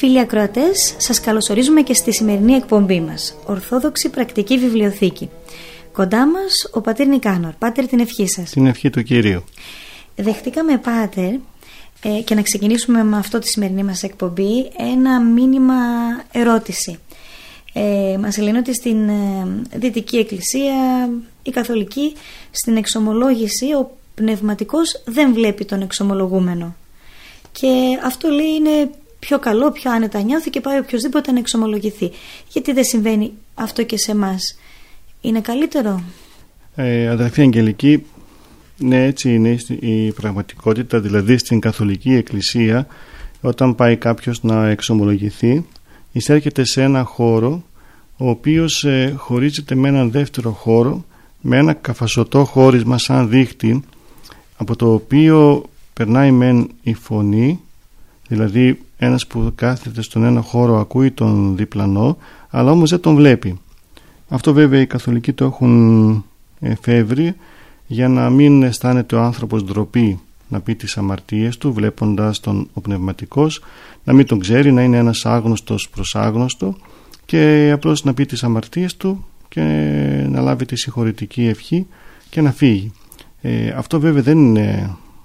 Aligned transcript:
Φίλοι 0.00 0.20
ακροατές, 0.20 0.94
σας 0.98 1.20
καλωσορίζουμε 1.20 1.82
και 1.82 1.94
στη 1.94 2.12
σημερινή 2.12 2.52
εκπομπή 2.52 3.00
μας, 3.00 3.34
Ορθόδοξη 3.46 4.08
Πρακτική 4.08 4.58
Βιβλιοθήκη. 4.58 5.30
Κοντά 5.92 6.26
μας 6.26 6.68
ο 6.72 6.80
Πατήρ 6.80 7.06
Νικάνορ. 7.06 7.52
Πάτερ 7.52 7.86
την 7.86 7.98
ευχή 8.00 8.28
σας. 8.28 8.50
Την 8.50 8.66
ευχή 8.66 8.90
του 8.90 9.02
Κυρίου. 9.02 9.44
Δεχτήκαμε 10.16 10.78
Πάτερ 10.78 11.32
ε, 12.02 12.20
και 12.24 12.34
να 12.34 12.42
ξεκινήσουμε 12.42 13.04
με 13.04 13.16
αυτό 13.16 13.38
τη 13.38 13.48
σημερινή 13.48 13.82
μας 13.82 14.02
εκπομπή 14.02 14.70
ένα 14.76 15.20
μήνυμα 15.20 15.74
ερώτηση. 16.32 16.98
Ε, 17.72 18.16
μας 18.20 18.38
λένε 18.38 18.58
ότι 18.58 18.74
στην 18.74 19.08
ε, 19.08 19.46
Δυτική 19.74 20.16
Εκκλησία 20.16 21.08
η 21.42 21.50
Καθολική 21.50 22.12
στην 22.50 22.76
εξομολόγηση 22.76 23.72
ο 23.72 23.96
πνευματικός 24.14 25.02
δεν 25.04 25.32
βλέπει 25.32 25.64
τον 25.64 25.82
εξομολογούμενο. 25.82 26.74
Και 27.52 27.68
αυτό 28.04 28.28
λέει 28.28 28.54
είναι 28.54 28.90
πιο 29.20 29.38
καλό, 29.38 29.70
πιο 29.70 29.90
άνετα 29.90 30.20
νιώθει 30.20 30.50
και 30.50 30.60
πάει 30.60 30.78
οποιοδήποτε 30.78 31.32
να 31.32 31.38
εξομολογηθεί. 31.38 32.10
Γιατί 32.48 32.72
δεν 32.72 32.84
συμβαίνει 32.84 33.32
αυτό 33.54 33.82
και 33.82 33.96
σε 33.96 34.10
εμάς, 34.10 34.58
Είναι 35.20 35.40
καλύτερο; 35.40 36.02
Ε, 36.74 37.08
αδερφή 37.08 37.40
Αγγελική, 37.40 38.06
ναι 38.76 39.04
έτσι 39.04 39.34
είναι 39.34 39.58
η 39.80 40.12
πραγματικότητα, 40.12 41.00
δηλαδή 41.00 41.38
στην 41.38 41.60
Καθολική 41.60 42.12
Εκκλησία 42.14 42.86
όταν 43.40 43.74
πάει 43.74 43.96
κάποιος 43.96 44.42
να 44.42 44.68
εξομολογηθεί 44.68 45.64
εισέρχεται 46.12 46.64
σε 46.64 46.82
ένα 46.82 47.04
χώρο 47.04 47.62
ο 48.16 48.28
οποίος 48.28 48.84
ε, 48.84 49.14
χωρίζεται 49.16 49.74
με 49.74 49.88
έναν 49.88 50.10
δεύτερο 50.10 50.50
χώρο 50.50 51.04
με 51.40 51.56
ένα 51.56 51.72
καφασωτό 51.72 52.44
χώρισμα 52.44 52.98
σαν 52.98 53.28
δίχτυ 53.28 53.84
από 54.56 54.76
το 54.76 54.92
οποίο 54.92 55.64
περνάει 55.92 56.30
μεν 56.30 56.70
η 56.82 56.94
φωνή 56.94 57.60
δηλαδή 58.28 58.80
ένας 59.02 59.26
που 59.26 59.52
κάθεται 59.54 60.02
στον 60.02 60.24
ένα 60.24 60.40
χώρο 60.40 60.80
ακούει 60.80 61.10
τον 61.10 61.56
διπλανό 61.56 62.16
αλλά 62.50 62.70
όμως 62.70 62.90
δεν 62.90 63.00
τον 63.00 63.14
βλέπει. 63.14 63.60
Αυτό 64.28 64.52
βέβαια 64.52 64.80
οι 64.80 64.86
καθολικοί 64.86 65.32
το 65.32 65.44
έχουν 65.44 66.24
εφεύρει 66.60 67.34
για 67.86 68.08
να 68.08 68.30
μην 68.30 68.62
αισθάνεται 68.62 69.16
ο 69.16 69.20
άνθρωπος 69.20 69.64
ντροπή 69.64 70.20
να 70.48 70.60
πει 70.60 70.74
τις 70.74 70.96
αμαρτίες 70.96 71.56
του 71.56 71.72
βλέποντας 71.72 72.40
τον 72.40 72.68
ο 72.72 72.80
πνευματικός 72.80 73.62
να 74.04 74.12
μην 74.12 74.26
τον 74.26 74.38
ξέρει 74.38 74.72
να 74.72 74.82
είναι 74.82 74.96
ένας 74.96 75.26
άγνωστος 75.26 75.88
προς 75.88 76.16
άγνωστο 76.16 76.76
και 77.26 77.70
απλώς 77.74 78.04
να 78.04 78.14
πει 78.14 78.26
τις 78.26 78.44
αμαρτίες 78.44 78.96
του 78.96 79.24
και 79.48 79.62
να 80.28 80.40
λάβει 80.40 80.64
τη 80.64 80.76
συγχωρητική 80.76 81.46
ευχή 81.46 81.86
και 82.30 82.40
να 82.40 82.52
φύγει. 82.52 82.92
Ε, 83.40 83.68
αυτό 83.68 84.00
βέβαια 84.00 84.22
δεν 84.22 84.56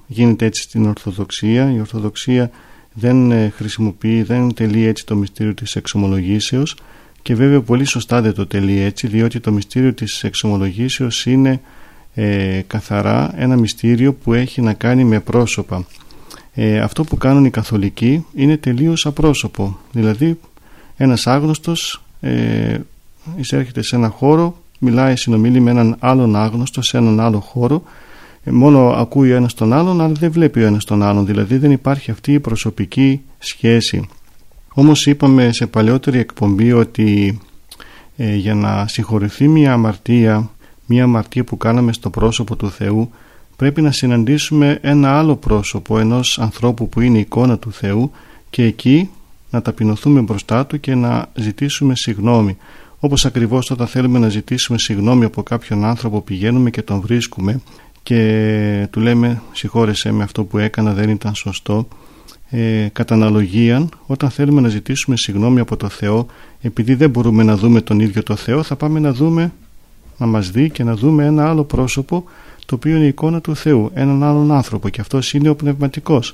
γίνεται 0.07 0.45
έτσι 0.45 0.61
στην 0.61 0.85
Ορθοδοξία. 0.85 1.71
Η 1.71 1.79
Ορθοδοξία 1.79 2.51
δεν 2.97 3.31
ε, 3.31 3.49
χρησιμοποιεί, 3.55 4.21
δεν 4.21 4.53
τελεί 4.53 4.85
έτσι 4.85 5.05
το 5.05 5.15
μυστήριο 5.15 5.53
της 5.53 5.75
εξομολογήσεως 5.75 6.75
και 7.21 7.35
βέβαια 7.35 7.61
πολύ 7.61 7.85
σωστά 7.85 8.21
δεν 8.21 8.33
το 8.33 8.47
τελεί 8.47 8.79
έτσι 8.79 9.07
διότι 9.07 9.39
το 9.39 9.51
μυστήριο 9.51 9.93
της 9.93 10.23
εξομολογήσεως 10.23 11.25
είναι 11.25 11.61
ε, 12.13 12.61
καθαρά 12.67 13.33
ένα 13.35 13.55
μυστήριο 13.55 14.13
που 14.13 14.33
έχει 14.33 14.61
να 14.61 14.73
κάνει 14.73 15.03
με 15.03 15.19
πρόσωπα. 15.19 15.85
Ε, 16.53 16.79
αυτό 16.79 17.03
που 17.03 17.17
κάνουν 17.17 17.45
οι 17.45 17.49
καθολικοί 17.49 18.25
είναι 18.35 18.57
τελείως 18.57 19.05
απρόσωπο 19.05 19.77
δηλαδή 19.91 20.39
ένας 20.97 21.27
άγνωστος 21.27 22.01
ε, 22.21 22.77
εισέρχεται 23.35 23.81
σε 23.81 23.95
ένα 23.95 24.09
χώρο 24.09 24.57
μιλάει 24.79 25.15
συνομιλεί 25.15 25.59
με 25.59 25.71
έναν 25.71 25.95
άλλον 25.99 26.35
άγνωστο 26.35 26.81
σε 26.81 26.97
έναν 26.97 27.19
άλλο 27.19 27.39
χώρο 27.39 27.75
ε, 27.75 27.89
μόνο 28.51 28.89
ακούει 28.89 29.31
ο 29.31 29.35
ένας 29.35 29.53
τον 29.53 29.73
άλλον 29.73 30.01
αλλά 30.01 30.13
δεν 30.13 30.31
βλέπει 30.31 30.63
ο 30.63 30.65
ένας 30.65 30.83
τον 30.83 31.03
άλλον. 31.03 31.25
Δηλαδή 31.25 31.57
δεν 31.57 31.71
υπάρχει 31.71 32.11
αυτή 32.11 32.33
η 32.33 32.39
προσωπική 32.39 33.21
σχέση. 33.37 34.07
Όμως 34.73 35.05
είπαμε 35.05 35.51
σε 35.51 35.67
παλαιότερη 35.67 36.19
εκπομπή 36.19 36.71
ότι 36.71 37.39
ε, 38.17 38.35
για 38.35 38.55
να 38.55 38.87
συγχωρηθεί 38.87 39.47
μια 39.47 39.73
αμαρτία 39.73 40.49
μια 40.85 41.03
αμαρτία 41.03 41.43
που 41.43 41.57
κάναμε 41.57 41.93
στο 41.93 42.09
πρόσωπο 42.09 42.55
του 42.55 42.71
Θεού 42.71 43.09
πρέπει 43.55 43.81
να 43.81 43.91
συναντήσουμε 43.91 44.79
ένα 44.81 45.17
άλλο 45.17 45.35
πρόσωπο 45.35 45.99
ενός 45.99 46.39
ανθρώπου 46.39 46.89
που 46.89 47.01
είναι 47.01 47.17
η 47.17 47.19
εικόνα 47.19 47.57
του 47.57 47.71
Θεού 47.71 48.11
και 48.49 48.63
εκεί 48.63 49.09
να 49.49 49.61
ταπεινωθούμε 49.61 50.21
μπροστά 50.21 50.65
του 50.65 50.79
και 50.79 50.95
να 50.95 51.31
ζητήσουμε 51.33 51.95
συγνώμη. 51.95 52.57
Όπως 52.99 53.25
ακριβώς 53.25 53.71
όταν 53.71 53.87
θέλουμε 53.87 54.19
να 54.19 54.29
ζητήσουμε 54.29 54.77
συγνώμη 54.77 55.25
από 55.25 55.43
κάποιον 55.43 55.85
άνθρωπο 55.85 56.21
πηγαίνουμε 56.21 56.69
και 56.69 56.81
τον 56.81 56.99
βρίσκουμε 56.99 57.61
και 58.05 58.87
του 58.91 58.99
λέμε 58.99 59.41
συγχώρεσέ 59.51 60.11
με 60.11 60.23
αυτό 60.23 60.43
που 60.43 60.57
έκανα 60.57 60.93
δεν 60.93 61.09
ήταν 61.09 61.35
σωστό 61.35 61.87
ε, 62.49 62.87
κατά 62.93 63.13
αναλογία 63.13 63.89
όταν 64.05 64.29
θέλουμε 64.29 64.61
να 64.61 64.67
ζητήσουμε 64.67 65.17
συγγνώμη 65.17 65.59
από 65.59 65.77
το 65.77 65.89
Θεό 65.89 66.25
επειδή 66.61 66.95
δεν 66.95 67.09
μπορούμε 67.09 67.43
να 67.43 67.55
δούμε 67.57 67.81
τον 67.81 67.99
ίδιο 67.99 68.23
το 68.23 68.35
Θεό 68.35 68.63
θα 68.63 68.75
πάμε 68.75 68.99
να 68.99 69.13
δούμε 69.13 69.53
να 70.17 70.25
μας 70.25 70.51
δει 70.51 70.69
και 70.69 70.83
να 70.83 70.95
δούμε 70.95 71.25
ένα 71.25 71.49
άλλο 71.49 71.63
πρόσωπο 71.63 72.23
το 72.65 72.75
οποίο 72.75 72.95
είναι 72.95 73.05
η 73.05 73.07
εικόνα 73.07 73.41
του 73.41 73.55
Θεού 73.55 73.91
έναν 73.93 74.23
άλλον 74.23 74.51
άνθρωπο 74.51 74.89
και 74.89 75.01
αυτός 75.01 75.33
είναι 75.33 75.49
ο 75.49 75.55
πνευματικός. 75.55 76.33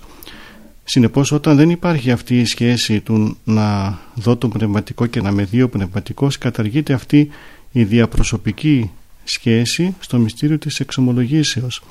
Συνεπώς 0.83 1.31
όταν 1.31 1.55
δεν 1.55 1.69
υπάρχει 1.69 2.11
αυτή 2.11 2.39
η 2.39 2.45
σχέση 2.45 2.99
του 2.99 3.37
να 3.43 3.99
δω 4.15 4.35
τον 4.35 4.49
πνευματικό 4.49 5.05
και 5.05 5.21
να 5.21 5.31
με 5.31 5.43
δει 5.43 5.61
ο 5.61 5.69
πνευματικός 5.69 6.37
καταργείται 6.37 6.93
αυτή 6.93 7.29
η 7.71 7.83
διαπροσωπική 7.83 8.91
σχέση 9.31 9.95
στο 9.99 10.17
μυστήριο 10.17 10.57
της 10.57 10.79
εξομολογήσεως. 10.79 11.83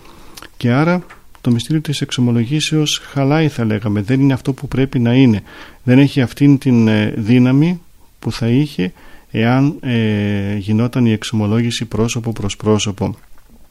Και 0.57 0.71
άρα 0.71 1.07
το 1.41 1.51
μυστήριο 1.51 1.81
της 1.81 2.01
εξομολογήσεως 2.01 2.99
χαλάει 2.99 3.49
θα 3.49 3.65
λέγαμε. 3.65 4.03
Δεν 4.03 4.21
είναι 4.21 4.33
αυτό 4.33 4.53
που 4.53 4.69
πρέπει 4.69 4.99
να 4.99 5.15
είναι. 5.15 5.43
Δεν 5.83 5.99
έχει 5.99 6.21
αυτήν 6.21 6.59
την 6.59 6.89
ε, 6.89 7.15
δύναμη 7.17 7.81
που 8.19 8.33
θα 8.33 8.47
είχε 8.47 8.93
εάν 9.31 9.77
ε, 9.81 10.57
γινόταν 10.57 11.07
η 11.07 11.13
εξομολόγηση 11.13 11.85
πρόσωπο 11.85 12.33
προς 12.33 12.57
πρόσωπο. 12.57 13.17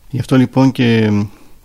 Γι' 0.09 0.19
αυτό 0.19 0.37
λοιπόν 0.37 0.71
και 0.71 1.11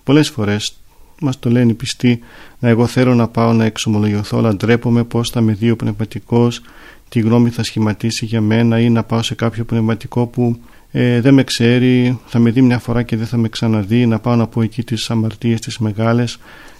πολλές 0.05 0.29
φορές 0.31 0.77
μας 1.21 1.39
το 1.39 1.51
λένε 1.51 1.71
οι 1.71 1.75
πιστοί 1.75 2.21
να 2.59 2.69
εγώ 2.69 2.87
θέλω 2.87 3.15
να 3.15 3.29
πάω 3.29 3.53
να 3.53 3.65
εξομολογηθώ 3.65 4.39
αλλά 4.39 4.55
ντρέπομαι 4.55 5.05
πως 5.05 5.31
θα 5.31 5.41
με 5.41 5.53
δει 5.53 5.71
ο 5.71 5.77
πνευματικός. 5.77 6.61
Τι 7.09 7.21
γνώμη 7.21 7.51
θα 7.51 7.63
σχηματίσει 7.63 8.25
για 8.25 8.41
μένα 8.41 8.81
ή 8.81 8.91
να 8.91 9.03
πάω 9.03 9.23
σε 9.23 9.35
κάποιο 9.35 9.65
πνευματικό 9.65 10.27
που 10.27 10.61
ε, 10.97 11.21
δεν 11.21 11.35
με 11.35 11.45
ξέρει, 11.45 12.19
θα 12.27 12.39
με 12.39 12.51
δει 12.51 12.63
μια 12.63 12.79
φορά 12.79 13.03
και 13.03 13.17
δεν 13.17 13.27
θα 13.27 13.37
με 13.37 13.49
ξαναδεί, 13.49 14.07
να 14.07 14.19
πάω 14.19 14.37
να 14.37 14.47
πω 14.47 14.63
εκεί 14.63 14.83
τις 14.83 15.11
αμαρτίες 15.11 15.61
τις 15.61 15.79
μεγάλες. 15.79 16.39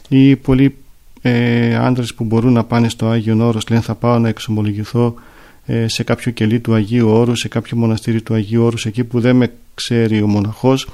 Ή 0.09 0.37
πολλοί 0.37 0.77
ε, 1.23 1.75
άντρες 1.75 2.15
που 2.15 2.25
μπορούν 2.25 2.53
να 2.53 2.65
πάνε 2.65 2.89
στο 2.89 3.07
Άγιο 3.07 3.47
Όρος 3.47 3.69
λένε 3.69 3.83
θα 3.83 3.95
πάω 3.95 4.19
να 4.19 4.29
εξομολογηθώ 4.29 5.15
ε, 5.67 5.89
σε 5.89 6.03
κάποιο 6.03 6.33
κελί 6.33 6.61
του 6.61 6.75
Αγίου 6.75 7.09
Όρου, 7.09 7.35
σε 7.35 7.49
κάποιο 7.49 7.77
μοναστήρι 7.77 8.23
του 8.23 8.35
Αγίου 8.35 8.63
Όρου, 8.63 8.77
εκεί 8.85 9.05
που 9.05 9.21
δεν 9.21 9.37
με 9.37 9.53
ξέρει 9.75 10.23
ο 10.23 10.27
μοναχός, 10.27 10.89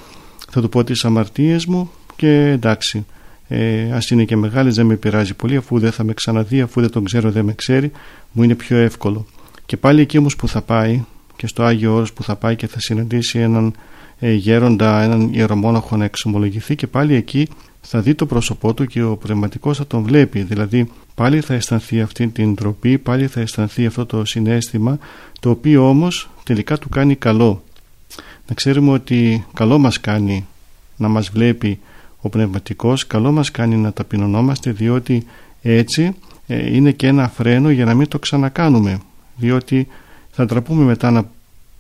θα 0.51 0.61
του 0.61 0.69
πω 0.69 0.85
τις 0.85 1.05
αμαρτίες 1.05 1.67
μου 1.67 1.91
και 2.17 2.49
εντάξει, 2.49 3.07
ε, 3.49 3.93
ας 3.93 4.11
είναι 4.11 4.25
και 4.25 4.37
μεγάλες 4.37 4.75
δεν 4.75 4.87
με 4.87 4.95
πειράζει 4.95 5.35
πολύ 5.35 5.57
αφού 5.57 5.79
δεν 5.79 5.93
θα 5.93 6.05
με 6.05 6.13
ξαναδεί, 6.15 6.61
αφού 6.61 6.81
δεν 6.81 6.91
τον 6.91 7.05
ξέρω 7.05 7.31
δεν 7.31 7.45
με 7.45 7.53
ξέρει, 7.53 7.93
μου 8.33 8.43
είναι 8.43 8.55
πιο 8.55 8.77
εύκολο. 8.77 9.27
Και 9.67 9.77
πάλι 9.77 10.01
εκεί 10.01 10.19
όμως 10.19 10.37
που 10.37 10.49
θα 10.49 10.63
πάει 10.63 11.05
και 11.41 11.47
στο 11.47 11.63
Άγιο 11.63 11.95
Όρος 11.95 12.13
που 12.13 12.23
θα 12.23 12.37
πάει 12.37 12.57
και 12.57 12.67
θα 12.67 12.81
συναντήσει 12.81 13.39
έναν 13.39 13.75
ε, 14.19 14.33
γέροντα, 14.33 15.03
έναν 15.03 15.31
ιερομόναχο 15.33 15.97
να 15.97 16.05
εξομολογηθεί 16.05 16.75
και 16.75 16.87
πάλι 16.87 17.15
εκεί 17.15 17.49
θα 17.81 18.01
δει 18.01 18.15
το 18.15 18.27
πρόσωπό 18.27 18.75
του 18.75 18.87
και 18.87 19.03
ο 19.03 19.17
πνευματικός 19.17 19.77
θα 19.77 19.87
τον 19.87 20.03
βλέπει. 20.03 20.43
Δηλαδή 20.43 20.91
πάλι 21.15 21.41
θα 21.41 21.55
αισθανθεί 21.55 22.01
αυτή 22.01 22.29
την 22.29 22.55
τροπή 22.55 22.99
πάλι 22.99 23.27
θα 23.27 23.41
αισθανθεί 23.41 23.87
αυτό 23.87 24.07
το 24.07 24.25
συνέστημα 24.25 24.99
το 25.41 25.51
οποίο 25.51 25.89
όμως 25.89 26.31
τελικά 26.45 26.79
του 26.79 26.89
κάνει 26.89 27.15
καλό. 27.15 27.63
Να 28.47 28.55
ξέρουμε 28.55 28.93
ότι 28.93 29.47
καλό 29.55 29.79
μας 29.79 30.01
κάνει 30.01 30.47
να 30.97 31.09
μας 31.09 31.31
βλέπει 31.31 31.79
ο 32.21 32.29
πνευματικός 32.29 33.07
καλό 33.07 33.33
μας 33.33 33.51
κάνει 33.51 33.77
να 33.77 33.93
ταπεινωνόμαστε 33.93 34.71
διότι 34.73 35.27
έτσι 35.63 36.15
ε, 36.47 36.75
είναι 36.75 36.93
και 36.93 37.07
ένα 37.07 37.29
φρένο 37.29 37.71
για 37.71 37.85
να 37.85 37.95
μην 37.95 38.09
το 38.09 38.19
ξανακάνουμε. 38.19 38.99
Διότι 39.37 39.87
θα 40.31 40.47
τραπούμε 40.47 40.85
μετά 40.85 41.11
να 41.11 41.25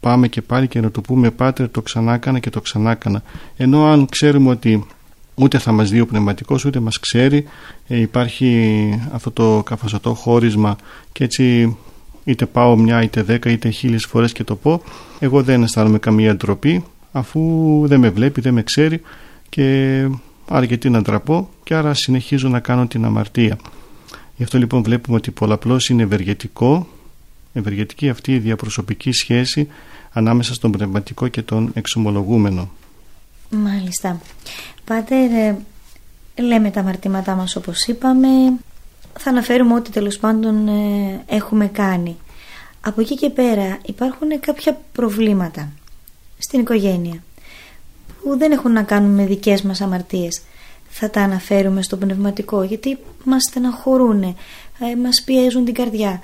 πάμε 0.00 0.28
και 0.28 0.42
πάλι 0.42 0.68
και 0.68 0.80
να 0.80 0.90
του 0.90 1.00
πούμε 1.00 1.30
πάτερ 1.30 1.70
το 1.70 1.82
ξανάκανα 1.82 2.38
και 2.38 2.50
το 2.50 2.60
ξανάκανα 2.60 3.22
ενώ 3.56 3.84
αν 3.86 4.06
ξέρουμε 4.08 4.50
ότι 4.50 4.86
ούτε 5.34 5.58
θα 5.58 5.72
μας 5.72 5.90
δει 5.90 6.00
ο 6.00 6.06
πνευματικός 6.06 6.64
ούτε 6.64 6.80
μας 6.80 7.00
ξέρει 7.00 7.44
ε, 7.86 8.00
υπάρχει 8.00 9.00
αυτό 9.12 9.30
το 9.30 9.62
καφασωτό 9.64 10.14
χώρισμα 10.14 10.76
και 11.12 11.24
έτσι 11.24 11.76
είτε 12.24 12.46
πάω 12.46 12.76
μια 12.76 13.02
είτε 13.02 13.22
δέκα 13.22 13.50
είτε 13.50 13.70
χίλιες 13.70 14.04
φορές 14.04 14.32
και 14.32 14.44
το 14.44 14.56
πω 14.56 14.82
εγώ 15.18 15.42
δεν 15.42 15.62
αισθάνομαι 15.62 15.98
καμία 15.98 16.36
ντροπή 16.36 16.84
αφού 17.12 17.40
δεν 17.86 18.00
με 18.00 18.10
βλέπει, 18.10 18.40
δεν 18.40 18.54
με 18.54 18.62
ξέρει 18.62 19.00
και 19.48 20.06
άρα 20.48 20.64
γιατί 20.64 20.90
να 20.90 21.02
ντραπώ 21.02 21.48
και 21.64 21.74
άρα 21.74 21.94
συνεχίζω 21.94 22.48
να 22.48 22.60
κάνω 22.60 22.86
την 22.86 23.04
αμαρτία. 23.04 23.58
Γι' 24.36 24.42
αυτό 24.42 24.58
λοιπόν 24.58 24.82
βλέπουμε 24.82 25.16
ότι 25.16 25.30
πολλαπλώς 25.30 25.88
είναι 25.88 26.02
ευεργετικό 26.02 26.86
ευεργετική 27.52 28.08
αυτή 28.08 28.34
η 28.34 28.38
διαπροσωπική 28.38 29.12
σχέση 29.12 29.68
ανάμεσα 30.12 30.54
στον 30.54 30.72
πνευματικό 30.72 31.28
και 31.28 31.42
τον 31.42 31.70
εξομολογούμενο. 31.74 32.70
Μάλιστα. 33.50 34.20
Πάτερ, 34.84 35.30
ε, 35.30 35.56
λέμε 36.38 36.70
τα 36.70 36.80
αμαρτήματά 36.80 37.34
μας 37.34 37.56
όπως 37.56 37.86
είπαμε. 37.86 38.28
Θα 39.18 39.30
αναφέρουμε 39.30 39.74
ό,τι 39.74 39.90
τέλος 39.90 40.18
πάντων 40.18 40.68
ε, 40.68 41.24
έχουμε 41.26 41.66
κάνει. 41.66 42.16
Από 42.80 43.00
εκεί 43.00 43.14
και 43.14 43.30
πέρα 43.30 43.78
υπάρχουν 43.86 44.40
κάποια 44.40 44.80
προβλήματα 44.92 45.72
στην 46.38 46.60
οικογένεια 46.60 47.22
που 48.22 48.38
δεν 48.38 48.52
έχουν 48.52 48.72
να 48.72 48.82
κάνουν 48.82 49.14
με 49.14 49.26
δικές 49.26 49.62
μας 49.62 49.80
αμαρτίες. 49.80 50.42
Θα 50.88 51.10
τα 51.10 51.20
αναφέρουμε 51.20 51.82
στο 51.82 51.96
πνευματικό 51.96 52.62
γιατί 52.62 52.98
μας 53.24 53.42
στεναχωρούν, 53.42 54.22
ε, 54.22 54.36
μας 55.02 55.22
πιέζουν 55.24 55.64
την 55.64 55.74
καρδιά 55.74 56.20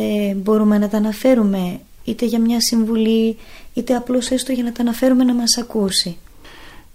ε, 0.00 0.34
μπορούμε 0.34 0.78
να 0.78 0.88
τα 0.88 0.96
αναφέρουμε 0.96 1.80
είτε 2.04 2.26
για 2.26 2.40
μια 2.40 2.60
συμβουλή 2.60 3.36
είτε 3.74 3.94
απλώς 3.94 4.30
έστω 4.30 4.52
για 4.52 4.62
να 4.62 4.72
τα 4.72 4.82
αναφέρουμε 4.82 5.24
να 5.24 5.34
μας 5.34 5.56
ακούσει. 5.58 6.16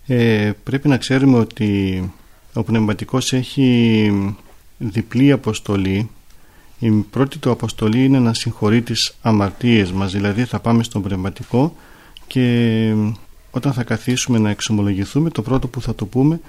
Ε, 0.07 0.51
πρέπει 0.63 0.87
να 0.87 0.97
ξέρουμε 0.97 1.37
ότι 1.37 2.11
ο 2.53 2.63
πνευματικός 2.63 3.33
έχει 3.33 4.35
διπλή 4.77 5.31
αποστολή. 5.31 6.09
Η 6.79 6.89
πρώτη 6.89 7.37
του 7.37 7.51
αποστολή 7.51 8.03
είναι 8.03 8.19
να 8.19 8.33
συγχωρεί 8.33 8.81
τις 8.81 9.15
αμαρτίες 9.21 9.91
μας 9.91 10.11
δηλαδή 10.11 10.43
θα 10.43 10.59
πάμε 10.59 10.83
στον 10.83 11.01
πνευματικό 11.01 11.75
και 12.27 12.95
όταν 13.51 13.73
θα 13.73 13.83
καθίσουμε 13.83 14.37
να 14.37 14.49
εξομολογηθούμε 14.49 15.29
το 15.29 15.41
πρώτο 15.41 15.67
που 15.67 15.81
θα 15.81 15.95
το 15.95 16.05
πούμε 16.05 16.39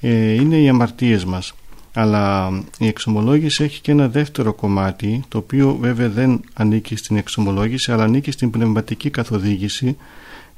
ε, 0.00 0.32
είναι 0.32 0.56
οι 0.56 0.68
αμαρτίες 0.68 1.24
μας 1.24 1.54
αλλά 1.94 2.50
η 2.78 2.86
εξομολόγηση 2.86 3.64
έχει 3.64 3.80
και 3.80 3.90
ένα 3.90 4.08
δεύτερο 4.08 4.52
κομμάτι 4.52 5.22
το 5.28 5.38
οποίο 5.38 5.76
βέβαια 5.80 6.08
δεν 6.08 6.40
ανήκει 6.54 6.96
στην 6.96 7.16
εξομολόγηση 7.16 7.92
αλλά 7.92 8.04
ανήκει 8.04 8.30
στην 8.30 8.50
πνευματική 8.50 9.10
καθοδήγηση. 9.10 9.96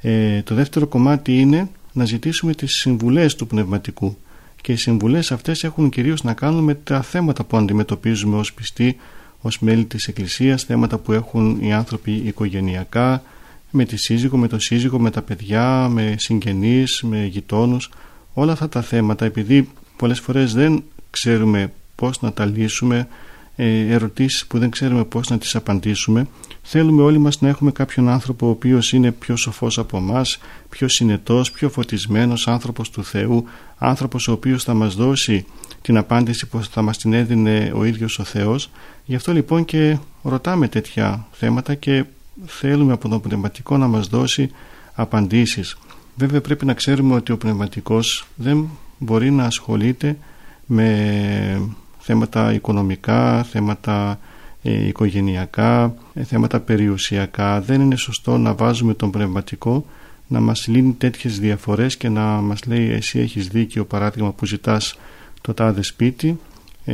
Ε, 0.01 0.41
το 0.41 0.55
δεύτερο 0.55 0.87
κομμάτι 0.87 1.39
είναι 1.39 1.69
να 1.93 2.05
ζητήσουμε 2.05 2.53
τις 2.53 2.73
συμβουλές 2.73 3.35
του 3.35 3.47
πνευματικού. 3.47 4.17
Και 4.61 4.71
οι 4.71 4.75
συμβουλές 4.75 5.31
αυτές 5.31 5.63
έχουν 5.63 5.89
κυρίως 5.89 6.23
να 6.23 6.33
κάνουν 6.33 6.63
με 6.63 6.73
τα 6.73 7.01
θέματα 7.01 7.43
που 7.43 7.57
αντιμετωπίζουμε 7.57 8.37
ως 8.37 8.53
πιστοί 8.53 8.97
ως 9.41 9.59
μέλη 9.59 9.85
της 9.85 10.07
Εκκλησίας 10.07 10.63
θέματα 10.63 10.97
που 10.97 11.11
έχουν 11.11 11.57
οι 11.61 11.73
άνθρωποι 11.73 12.11
οικογενειακά 12.11 13.23
με 13.69 13.85
τη 13.85 13.97
σύζυγο, 13.97 14.37
με 14.37 14.47
το 14.47 14.59
σύζυγο, 14.59 14.99
με 14.99 15.09
τα 15.09 15.21
παιδιά, 15.21 15.87
με 15.87 16.15
συγγενείς, 16.17 17.03
με 17.03 17.25
γειτόνους. 17.25 17.89
Όλα 18.33 18.51
αυτά 18.51 18.69
τα 18.69 18.81
θέματα 18.81 19.25
επειδή 19.25 19.69
πολλές 19.97 20.19
φορές 20.19 20.53
δεν 20.53 20.83
ξέρουμε 21.15 21.71
πώς 21.95 22.21
να 22.21 22.33
τα 22.33 22.45
λύσουμε 22.45 23.07
ε, 23.55 23.93
ερωτήσεις 23.93 24.45
που 24.45 24.59
δεν 24.59 24.69
ξέρουμε 24.69 25.03
πώς 25.03 25.29
να 25.29 25.37
τις 25.37 25.55
απαντήσουμε. 25.55 26.27
Θέλουμε 26.61 27.01
όλοι 27.01 27.17
μας 27.17 27.41
να 27.41 27.47
έχουμε 27.47 27.71
κάποιον 27.71 28.09
άνθρωπο 28.09 28.47
ο 28.47 28.49
οποίος 28.49 28.93
είναι 28.93 29.11
πιο 29.11 29.35
σοφός 29.35 29.77
από 29.77 29.99
μας 29.99 30.39
πιο 30.69 30.87
συνετός, 30.87 31.51
πιο 31.51 31.69
φωτισμένος 31.69 32.47
άνθρωπος 32.47 32.89
του 32.89 33.03
Θεού 33.03 33.45
άνθρωπος 33.77 34.27
ο 34.27 34.31
οποίος 34.31 34.63
θα 34.63 34.73
μας 34.73 34.95
δώσει 34.95 35.45
την 35.81 35.97
απάντηση 35.97 36.47
που 36.47 36.63
θα 36.63 36.81
μας 36.81 36.97
την 36.97 37.13
έδινε 37.13 37.71
ο 37.75 37.83
ίδιος 37.83 38.19
ο 38.19 38.23
Θεός. 38.23 38.69
Γι' 39.05 39.15
αυτό 39.15 39.33
λοιπόν 39.33 39.65
και 39.65 39.97
ρωτάμε 40.23 40.67
τέτοια 40.67 41.27
θέματα 41.31 41.75
και 41.75 42.05
θέλουμε 42.45 42.93
από 42.93 43.09
τον 43.09 43.21
πνευματικό 43.21 43.77
να 43.77 43.87
μας 43.87 44.07
δώσει 44.07 44.49
απαντήσεις. 44.93 45.77
Βέβαια 46.15 46.41
πρέπει 46.41 46.65
να 46.65 46.73
ξέρουμε 46.73 47.15
ότι 47.15 47.31
ο 47.31 47.37
πνευματικός 47.37 48.27
δεν 48.35 48.69
μπορεί 48.97 49.31
να 49.31 49.43
ασχολείται 49.43 50.17
με 50.65 51.61
θέματα 51.99 52.53
οικονομικά, 52.53 53.43
θέματα 53.43 54.19
ε, 54.61 54.87
οικογενειακά, 54.87 55.95
ε, 56.13 56.23
θέματα 56.23 56.59
περιουσιακά. 56.59 57.61
Δεν 57.61 57.81
είναι 57.81 57.95
σωστό 57.95 58.37
να 58.37 58.53
βάζουμε 58.53 58.93
τον 58.93 59.11
πνευματικό 59.11 59.85
να 60.27 60.39
μας 60.39 60.67
λύνει 60.67 60.93
τέτοιες 60.93 61.39
διαφορές 61.39 61.97
και 61.97 62.09
να 62.09 62.21
μας 62.21 62.65
λέει 62.65 62.91
εσύ 62.91 63.19
έχεις 63.19 63.47
δίκιο 63.47 63.85
παράδειγμα 63.85 64.31
που 64.31 64.45
ζητάς 64.45 64.97
το 65.41 65.53
τάδε 65.53 65.81
σπίτι 65.81 66.39
ε, 66.85 66.93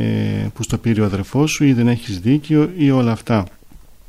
που 0.54 0.62
στο 0.62 0.78
πήρε 0.78 1.00
ο 1.00 1.04
αδερφός 1.04 1.50
σου 1.50 1.64
ή 1.64 1.72
δεν 1.72 1.88
έχεις 1.88 2.20
δίκιο 2.20 2.70
ή 2.76 2.90
όλα 2.90 3.12
αυτά. 3.12 3.44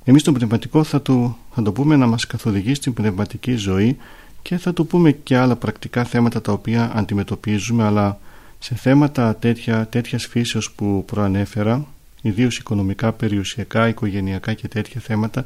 Εμείς 0.04 0.24
τον 0.24 0.34
πνευματικό 0.34 0.84
θα, 0.84 1.02
του, 1.02 1.38
θα 1.52 1.62
το 1.62 1.72
πούμε 1.72 1.96
να 1.96 2.08
μας 2.08 2.28
καθοδηγεί 2.28 2.74
στην 2.74 2.94
πνευματική 2.94 3.56
ζωή 3.56 3.98
και 4.42 4.58
θα 4.58 4.74
του 4.74 4.88
πούμε 4.88 5.12
και 5.12 5.38
άλλα 5.38 5.56
πρακτικά 5.56 6.04
θέματα 6.04 6.42
τα 6.42 6.52
οποία 6.52 6.92
αντιμετωπίζουμε 6.96 7.84
αλλά 7.84 8.20
σε 8.64 8.76
θέματα 8.76 9.36
τέτοια, 9.36 9.88
τέτοιας 9.88 10.26
φύσεως 10.26 10.72
που 10.72 11.06
προανέφερα, 11.06 11.86
ιδίως 12.22 12.58
οικονομικά, 12.58 13.12
περιουσιακά, 13.12 13.88
οικογενειακά 13.88 14.54
και 14.54 14.68
τέτοια 14.68 15.02
θέματα, 15.02 15.46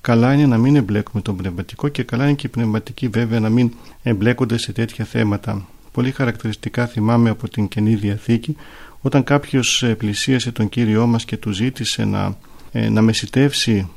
καλά 0.00 0.32
είναι 0.32 0.46
να 0.46 0.58
μην 0.58 0.76
εμπλέκουμε 0.76 1.22
τον 1.22 1.36
πνευματικό 1.36 1.88
και 1.88 2.02
καλά 2.02 2.24
είναι 2.24 2.34
και 2.34 2.46
οι 2.46 2.50
πνευματικοί 2.50 3.08
βέβαια 3.08 3.40
να 3.40 3.48
μην 3.48 3.72
εμπλέκονται 4.02 4.58
σε 4.58 4.72
τέτοια 4.72 5.04
θέματα. 5.04 5.66
Πολύ 5.92 6.10
χαρακτηριστικά 6.10 6.86
θυμάμαι 6.86 7.30
από 7.30 7.48
την 7.48 7.68
Καινή 7.68 7.94
Διαθήκη 7.94 8.56
όταν 9.00 9.24
κάποιος 9.24 9.84
πλησίασε 9.98 10.52
τον 10.52 10.68
Κύριό 10.68 11.06
μας 11.06 11.24
και 11.24 11.36
του 11.36 11.50
ζήτησε 11.50 12.04
να, 12.04 12.36
ε, 12.72 12.88
να 12.88 13.02
μεσητεύσει 13.02 13.88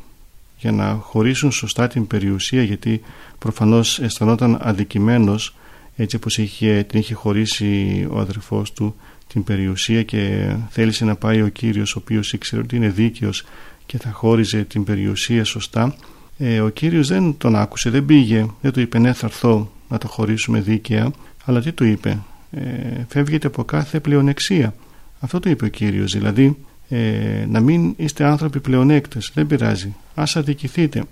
για 0.57 0.71
να 0.71 0.93
χωρίσουν 0.93 1.51
σωστά 1.51 1.87
την 1.87 2.07
περιουσία 2.07 2.63
γιατί 2.63 3.01
προφανώς 3.39 3.99
αισθανόταν 3.99 4.57
αδικημένος 4.61 5.55
έτσι 5.97 6.15
όπως 6.15 6.37
είχε, 6.37 6.85
την 6.89 6.99
είχε 6.99 7.13
χωρίσει 7.13 8.07
ο 8.11 8.19
αδερφός 8.19 8.73
του 8.73 8.95
την 9.27 9.43
περιουσία 9.43 10.03
και 10.03 10.53
θέλησε 10.69 11.05
να 11.05 11.15
πάει 11.15 11.41
ο 11.41 11.47
Κύριος 11.47 11.95
ο 11.95 11.99
οποίος 12.01 12.33
ήξερε 12.33 12.61
ότι 12.61 12.75
είναι 12.75 12.89
δίκαιος 12.89 13.43
και 13.85 13.97
θα 13.97 14.11
χώριζε 14.11 14.63
την 14.63 14.83
περιουσία 14.83 15.43
σωστά. 15.43 15.95
Ε, 16.37 16.59
ο 16.59 16.69
Κύριος 16.69 17.07
δεν 17.07 17.37
τον 17.37 17.55
άκουσε, 17.55 17.89
δεν 17.89 18.05
πήγε 18.05 18.45
δεν 18.61 18.71
του 18.71 18.79
είπε 18.79 18.99
ναι 18.99 19.13
θα 19.13 19.25
έρθω 19.25 19.71
να 19.89 19.97
το 19.97 20.07
χωρίσουμε 20.07 20.59
δίκαια 20.59 21.11
αλλά 21.45 21.61
τι 21.61 21.71
του 21.71 21.83
είπε 21.83 22.19
ε, 22.51 22.61
φεύγετε 23.07 23.47
από 23.47 23.63
κάθε 23.63 23.99
πλεονεξία 23.99 24.75
αυτό 25.19 25.39
το 25.39 25.49
είπε 25.49 25.65
ο 25.65 25.67
Κύριος 25.67 26.11
δηλαδή 26.11 26.57
ε, 26.89 27.45
να 27.47 27.59
μην 27.59 27.93
είστε 27.97 28.23
άνθρωποι 28.23 28.59
πλεονέκτες 28.59 29.31
δεν 29.33 29.47
πειράζει 29.47 29.95
ας 30.15 30.35
αδικηθείτε 30.35 31.03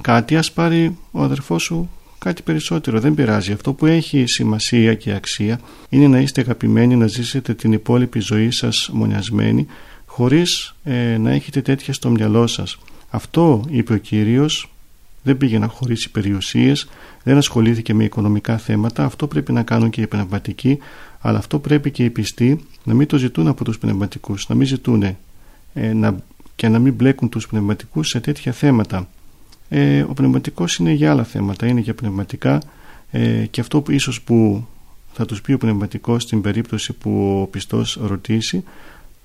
κάτι 0.00 0.36
ας 0.36 0.52
πάρει 0.52 0.96
ο 1.10 1.22
αδερφός 1.22 1.62
σου 1.62 1.90
κάτι 2.20 2.42
περισσότερο. 2.42 3.00
Δεν 3.00 3.14
πειράζει. 3.14 3.52
Αυτό 3.52 3.72
που 3.72 3.86
έχει 3.86 4.24
σημασία 4.26 4.94
και 4.94 5.12
αξία 5.12 5.60
είναι 5.88 6.06
να 6.06 6.18
είστε 6.18 6.40
αγαπημένοι, 6.40 6.96
να 6.96 7.06
ζήσετε 7.06 7.54
την 7.54 7.72
υπόλοιπη 7.72 8.20
ζωή 8.20 8.50
σας 8.50 8.90
μονιασμένοι 8.92 9.66
χωρίς 10.06 10.74
ε, 10.84 11.16
να 11.18 11.30
έχετε 11.30 11.62
τέτοια 11.62 11.92
στο 11.92 12.10
μυαλό 12.10 12.46
σας. 12.46 12.78
Αυτό 13.10 13.64
είπε 13.68 13.92
ο 13.92 13.96
Κύριος 13.96 14.70
δεν 15.22 15.36
πήγε 15.36 15.58
να 15.58 15.66
χωρίσει 15.66 16.10
περιουσίες, 16.10 16.88
δεν 17.22 17.36
ασχολήθηκε 17.36 17.94
με 17.94 18.04
οικονομικά 18.04 18.58
θέματα. 18.58 19.04
Αυτό 19.04 19.26
πρέπει 19.26 19.52
να 19.52 19.62
κάνουν 19.62 19.90
και 19.90 20.00
οι 20.00 20.06
πνευματικοί, 20.06 20.78
αλλά 21.20 21.38
αυτό 21.38 21.58
πρέπει 21.58 21.90
και 21.90 22.04
οι 22.04 22.10
πιστοί 22.10 22.64
να 22.84 22.94
μην 22.94 23.06
το 23.06 23.16
ζητούν 23.16 23.48
από 23.48 23.64
τους 23.64 23.78
πνευματικούς, 23.78 24.48
να 24.48 24.54
μην 24.54 24.66
ζητούν 24.66 25.02
ε, 25.02 25.92
να, 25.92 26.16
και 26.56 26.68
να 26.68 26.78
μην 26.78 26.94
μπλέκουν 26.94 27.28
τους 27.28 27.46
πνευματικούς 27.46 28.08
σε 28.08 28.20
τέτοια 28.20 28.52
θέματα. 28.52 29.08
Ε, 29.72 30.02
ο 30.02 30.12
πνευματικός 30.12 30.76
είναι 30.76 30.92
για 30.92 31.10
άλλα 31.10 31.24
θέματα, 31.24 31.66
είναι 31.66 31.80
για 31.80 31.94
πνευματικά. 31.94 32.62
Ε, 33.10 33.46
και 33.50 33.60
αυτό 33.60 33.80
που 33.80 33.90
ίσως 33.90 34.22
που 34.22 34.66
θα 35.12 35.26
τους 35.26 35.40
πει 35.40 35.52
ο 35.52 35.58
πνευματικός 35.58 36.22
στην 36.22 36.40
περίπτωση 36.40 36.92
που 36.92 37.40
ο 37.42 37.46
πιστός 37.46 37.98
ρωτήσει 38.02 38.64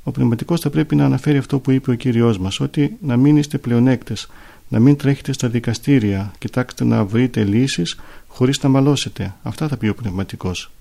ο 0.04 0.12
πνευματικός 0.12 0.60
θα 0.60 0.70
πρέπει 0.70 0.96
να 0.96 1.06
αναφέρει 1.06 1.38
αυτό 1.38 1.60
που 1.60 1.72
είπε 1.72 1.92
ο 1.92 1.94
Κύριος 1.94 2.38
μας 2.38 2.60
ότι 2.60 2.98
να 3.02 3.18
μην 3.18 3.38
είστε 3.38 3.58
πλεονέκτες 3.58 4.28
να 4.68 4.80
μην 4.80 4.98
τρέχετε 4.98 5.34
στα 5.34 5.48
δικαστήρια 5.48 6.32
κοιτάξτε 6.38 6.84
να 6.84 7.06
βρείτε 7.06 7.44
λύσεις 7.44 8.00
χωρίς 8.28 8.64
να 8.64 8.70
μαλώσετε. 8.70 9.34
Αυτά 9.44 9.68
θα 9.68 9.78
πει 9.78 9.88
ο 9.88 9.96
πνευματικός. 9.96 10.72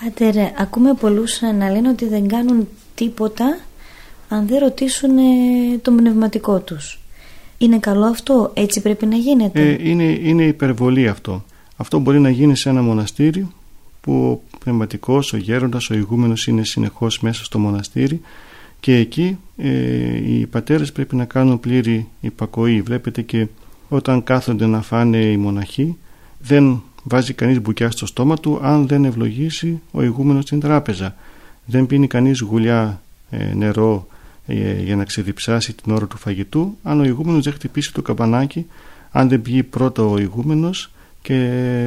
Πάτερ, 0.00 0.36
ακούμε 0.60 0.94
πολλούς 0.94 1.40
να 1.40 1.70
λένε 1.70 1.88
ότι 1.88 2.08
δεν 2.08 2.28
κάνουν 2.28 2.68
τίποτα 2.94 3.58
αν 4.28 4.46
δεν 4.46 4.58
ρωτήσουν 4.58 5.18
ε, 5.18 5.22
τον 5.82 5.96
πνευματικό 5.96 6.58
τους. 6.60 6.98
Είναι 7.58 7.78
καλό 7.78 8.04
αυτό, 8.04 8.50
έτσι 8.54 8.80
πρέπει 8.80 9.06
να 9.06 9.16
γίνεται; 9.16 9.60
Ε, 9.60 9.88
είναι, 9.88 10.04
είναι 10.04 10.44
υπερβολή 10.44 11.08
αυτό. 11.08 11.44
Αυτό 11.76 11.98
μπορεί 11.98 12.20
να 12.20 12.30
γίνει 12.30 12.56
σε 12.56 12.68
ένα 12.68 12.82
μοναστήρι 12.82 13.48
που 14.00 14.42
ο 14.52 14.58
πνευματικός, 14.58 15.32
ο 15.32 15.36
γέροντας, 15.36 15.90
ο 15.90 15.94
ηγούμενος 15.94 16.46
είναι 16.46 16.64
συνεχώς 16.64 17.20
μέσα 17.20 17.44
στο 17.44 17.58
μοναστήρι 17.58 18.20
και 18.80 18.96
εκεί 18.96 19.38
ε, 19.56 19.68
οι 20.30 20.46
πατέρες 20.46 20.92
πρέπει 20.92 21.16
να 21.16 21.24
κάνουν 21.24 21.60
πλήρη 21.60 22.08
υπακοή. 22.20 22.82
Βλέπετε 22.82 23.22
και 23.22 23.46
όταν 23.88 24.22
κάθονται 24.22 24.66
να 24.66 24.82
φάνε 24.82 25.18
οι 25.18 25.36
μοναχοί 25.36 25.96
δεν 26.38 26.82
βάζει 27.02 27.32
κανείς 27.32 27.60
μπουκιά 27.60 27.90
στο 27.90 28.06
στόμα 28.06 28.36
του 28.36 28.58
αν 28.62 28.86
δεν 28.86 29.04
ευλογήσει 29.04 29.80
ο 29.90 30.02
ηγούμενος 30.02 30.44
στην 30.44 30.60
τράπεζα. 30.60 31.14
Δεν 31.64 31.86
πίνει 31.86 32.06
κανείς 32.06 32.40
γουλιά 32.40 33.02
ε, 33.30 33.54
νερό 33.54 34.06
ε, 34.10 34.15
για 34.84 34.96
να 34.96 35.04
ξεδιψάσει 35.04 35.72
την 35.72 35.92
ώρα 35.92 36.06
του 36.06 36.16
φαγητού 36.16 36.76
αν 36.82 37.00
ο 37.00 37.04
ηγούμενος 37.04 37.44
δεν 37.44 37.52
χτυπήσει 37.52 37.92
το 37.92 38.02
καμπανάκι 38.02 38.66
αν 39.10 39.28
δεν 39.28 39.42
πιει 39.42 39.62
πρώτα 39.62 40.02
ο 40.02 40.18
ηγούμενος 40.18 40.90
και 41.22 41.34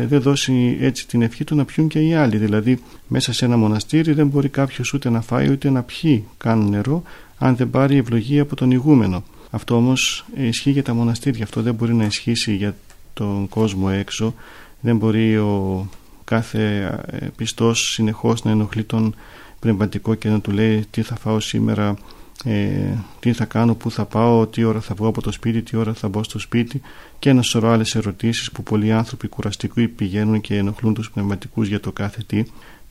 δεν 0.07 0.21
δώσει 0.21 0.77
έτσι 0.81 1.07
την 1.07 1.21
ευχή 1.21 1.43
του 1.43 1.55
να 1.55 1.65
πιούν 1.65 1.87
και 1.87 1.99
οι 1.99 2.13
άλλοι. 2.13 2.37
Δηλαδή 2.37 2.79
μέσα 3.07 3.33
σε 3.33 3.45
ένα 3.45 3.57
μοναστήρι 3.57 4.13
δεν 4.13 4.27
μπορεί 4.27 4.49
κάποιος 4.49 4.93
ούτε 4.93 5.09
να 5.09 5.21
φάει 5.21 5.51
ούτε 5.51 5.69
να 5.69 5.83
πιει 5.83 6.25
καν 6.37 6.69
νερό 6.69 7.03
αν 7.37 7.55
δεν 7.55 7.69
πάρει 7.69 7.97
ευλογία 7.97 8.41
από 8.41 8.55
τον 8.55 8.71
ηγούμενο. 8.71 9.23
Αυτό 9.49 9.75
όμως 9.75 10.25
ισχύει 10.35 10.71
για 10.71 10.83
τα 10.83 10.93
μοναστήρια, 10.93 11.43
αυτό 11.43 11.61
δεν 11.61 11.73
μπορεί 11.73 11.93
να 11.93 12.05
ισχύσει 12.05 12.55
για 12.55 12.75
τον 13.13 13.49
κόσμο 13.49 13.89
έξω. 13.91 14.33
Δεν 14.81 14.97
μπορεί 14.97 15.37
ο 15.37 15.87
κάθε 16.23 16.93
ε, 17.05 17.27
πιστός 17.35 17.91
συνεχώς 17.93 18.43
να 18.43 18.51
ενοχλεί 18.51 18.83
τον 18.83 19.15
πνευματικό 19.59 20.15
και 20.15 20.29
να 20.29 20.41
του 20.41 20.51
λέει 20.51 20.85
τι 20.91 21.01
θα 21.01 21.15
φάω 21.15 21.39
σήμερα, 21.39 21.95
ε, 22.43 22.97
τι 23.19 23.33
θα 23.33 23.45
κάνω, 23.45 23.75
πού 23.75 23.91
θα 23.91 24.05
πάω, 24.05 24.47
τι 24.47 24.63
ώρα 24.63 24.79
θα 24.79 24.95
βγω 24.95 25.07
από 25.07 25.21
το 25.21 25.31
σπίτι, 25.31 25.61
τι 25.61 25.77
ώρα 25.77 25.93
θα 25.93 26.07
μπω 26.07 26.23
στο 26.23 26.39
σπίτι 26.39 26.81
και 27.19 27.29
ένα 27.29 27.41
σωρό 27.41 27.69
άλλες 27.69 27.95
ερωτήσεις 27.95 28.51
που 28.51 28.63
πολλοί 28.63 28.91
άνθρωποι 28.91 29.27
κουραστικοί 29.27 29.87
πηγαίνουν 29.87 30.41
και 30.41 30.55
ενοχλούν 30.57 30.93
τους 30.93 31.11
πνευματικούς 31.11 31.67
για 31.67 31.79
το 31.79 31.91
κάθε 31.91 32.21
τι. 32.27 32.43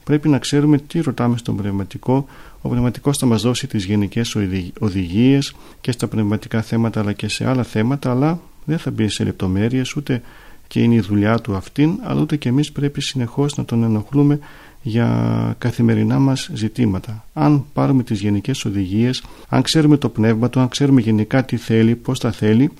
Πρέπει 0.05 0.28
να 0.28 0.38
ξέρουμε 0.38 0.78
τι 0.78 1.00
ρωτάμε 1.00 1.37
στον 1.37 1.57
πνευματικό. 1.57 2.26
Ο 2.61 2.69
πνευματικός 2.69 3.19
θα 3.19 3.26
μας 3.26 3.43
δώσει 3.43 3.67
τις 3.67 3.85
γενικές 3.85 4.37
οδηγίες 4.78 5.55
και 5.81 5.93
στα 5.93 6.09
πνευματικά 6.09 6.62
θέματα 6.62 7.00
αλλά 7.00 7.12
και 7.12 7.28
σε 7.28 7.49
άλλα 7.49 7.62
θέματα, 7.62 8.11
αλλά 8.11 8.40
δεν 8.64 8.78
θα 8.78 8.90
μπει 8.90 9.09
σε 9.09 9.25
λεπτομέρειες 9.25 9.97
ούτε 9.97 10.23
και 10.67 10.81
είναι 10.81 10.95
η 10.95 11.00
δουλειά 11.00 11.38
του 11.38 11.57
αυτήν, 11.57 11.99
αλλά 12.02 12.21
ούτε 12.21 12.37
και 12.37 12.49
εμείς 12.49 12.73
πρέπει 12.73 13.00
συνεχώς 13.00 13.57
να 13.57 13.64
τον 13.64 13.83
ενοχλούμε 13.83 14.38
για 14.83 15.55
καθημερινά 15.59 16.19
μας 16.19 16.51
ζητήματα. 16.55 17.25
Αν 17.33 17.65
πάρουμε 17.73 18.03
τις 18.03 18.21
γενικές 18.21 18.65
οδηγίες, 18.65 19.25
αν 19.49 19.63
ξέρουμε 19.63 19.97
το 19.97 20.09
πνεύμα 20.09 20.49
του, 20.49 20.61
αν 20.61 20.69
ξέρουμε 20.69 21.01
γενικά 21.01 21.45
τι 21.45 21.57
θέλει, 21.57 21.95
πώς 21.95 22.21
τα 22.21 22.33
θέλει, 22.33 22.71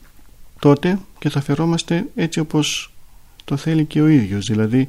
τότε 0.59 0.99
και 1.19 1.29
θα 1.29 1.41
φερόμαστε 1.41 2.07
έτσι 2.15 2.41
όπως 2.41 2.93
το 3.45 3.57
θέλει 3.57 3.85
και 3.85 4.01
ο 4.01 4.07
ίδιος. 4.07 4.47
Δηλαδή 4.47 4.89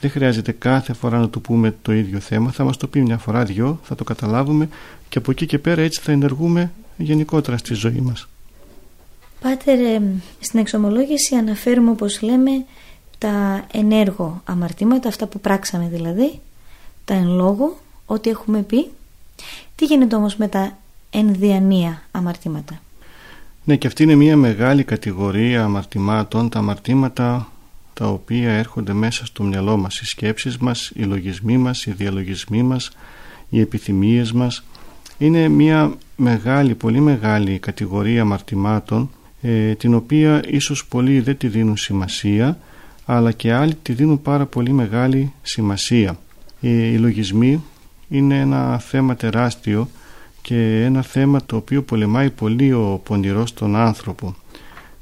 δεν 0.00 0.10
χρειάζεται 0.10 0.52
κάθε 0.52 0.92
φορά 0.92 1.18
να 1.18 1.28
του 1.28 1.40
πούμε 1.40 1.74
το 1.82 1.92
ίδιο 1.92 2.20
θέμα, 2.20 2.50
θα 2.50 2.64
μας 2.64 2.76
το 2.76 2.86
πει 2.86 3.00
μια 3.00 3.18
φορά, 3.18 3.44
δυο, 3.44 3.80
θα 3.82 3.94
το 3.94 4.04
καταλάβουμε 4.04 4.68
και 5.08 5.18
από 5.18 5.30
εκεί 5.30 5.46
και 5.46 5.58
πέρα 5.58 5.82
έτσι 5.82 6.00
θα 6.00 6.12
ενεργούμε 6.12 6.72
γενικότερα 6.96 7.56
στη 7.56 7.74
ζωή 7.74 8.00
μας. 8.00 8.28
Πάτερ, 9.40 9.78
στην 10.40 10.60
εξομολόγηση 10.60 11.34
αναφέρουμε 11.34 11.90
όπως 11.90 12.22
λέμε 12.22 12.50
τα 13.18 13.66
ενέργο 13.72 14.42
αμαρτήματα, 14.44 15.08
αυτά 15.08 15.26
που 15.26 15.40
πράξαμε 15.40 15.88
δηλαδή, 15.92 16.40
τα 17.04 17.14
εν 17.14 17.28
λόγω, 17.28 17.78
ό,τι 18.06 18.30
έχουμε 18.30 18.62
πει. 18.62 18.90
Τι 19.74 19.84
γίνεται 19.84 20.16
όμως 20.16 20.36
με 20.36 20.48
τα 20.48 20.78
ενδιανία 21.10 22.02
αμαρτήματα; 22.10 22.80
Ναι 23.64 23.76
και 23.76 23.86
αυτή 23.86 24.02
είναι 24.02 24.14
μια 24.14 24.36
μεγάλη 24.36 24.84
κατηγορία 24.84 25.64
αμαρτημάτων, 25.64 26.48
τα 26.48 26.58
αμαρτήματα 26.58 27.48
τα 27.94 28.08
οποία 28.08 28.50
έρχονται 28.50 28.92
μέσα 28.92 29.26
στο 29.26 29.42
μυαλό 29.42 29.76
μας, 29.76 30.00
οι 30.00 30.06
σκέψεις 30.06 30.58
μας, 30.58 30.90
οι 30.94 31.02
λογισμοί 31.02 31.56
μας, 31.58 31.86
οι 31.86 31.90
διαλογισμοί 31.90 32.62
μας, 32.62 32.90
οι 33.48 33.60
επιθυμίες 33.60 34.32
μας. 34.32 34.64
Είναι 35.18 35.48
μια 35.48 35.92
μεγάλη, 36.16 36.74
πολύ 36.74 37.00
μεγάλη 37.00 37.58
κατηγορία 37.58 38.20
αμαρτημάτων 38.20 39.10
ε, 39.42 39.74
την 39.74 39.94
οποία 39.94 40.42
ίσως 40.48 40.86
πολλοί 40.86 41.20
δεν 41.20 41.36
τη 41.36 41.48
δίνουν 41.48 41.76
σημασία 41.76 42.58
αλλά 43.10 43.32
και 43.32 43.52
άλλοι 43.52 43.74
τη 43.74 43.92
δίνουν 43.92 44.22
πάρα 44.22 44.46
πολύ 44.46 44.72
μεγάλη 44.72 45.32
σημασία. 45.42 46.18
Οι 46.60 46.96
λογισμοί 46.96 47.62
είναι 48.08 48.38
ένα 48.38 48.78
θέμα 48.78 49.16
τεράστιο 49.16 49.88
και 50.42 50.84
ένα 50.84 51.02
θέμα 51.02 51.40
το 51.46 51.56
οποίο 51.56 51.82
πολεμάει 51.82 52.30
πολύ 52.30 52.72
ο 52.72 53.00
πονηρός 53.04 53.54
τον 53.54 53.76
άνθρωπο 53.76 54.34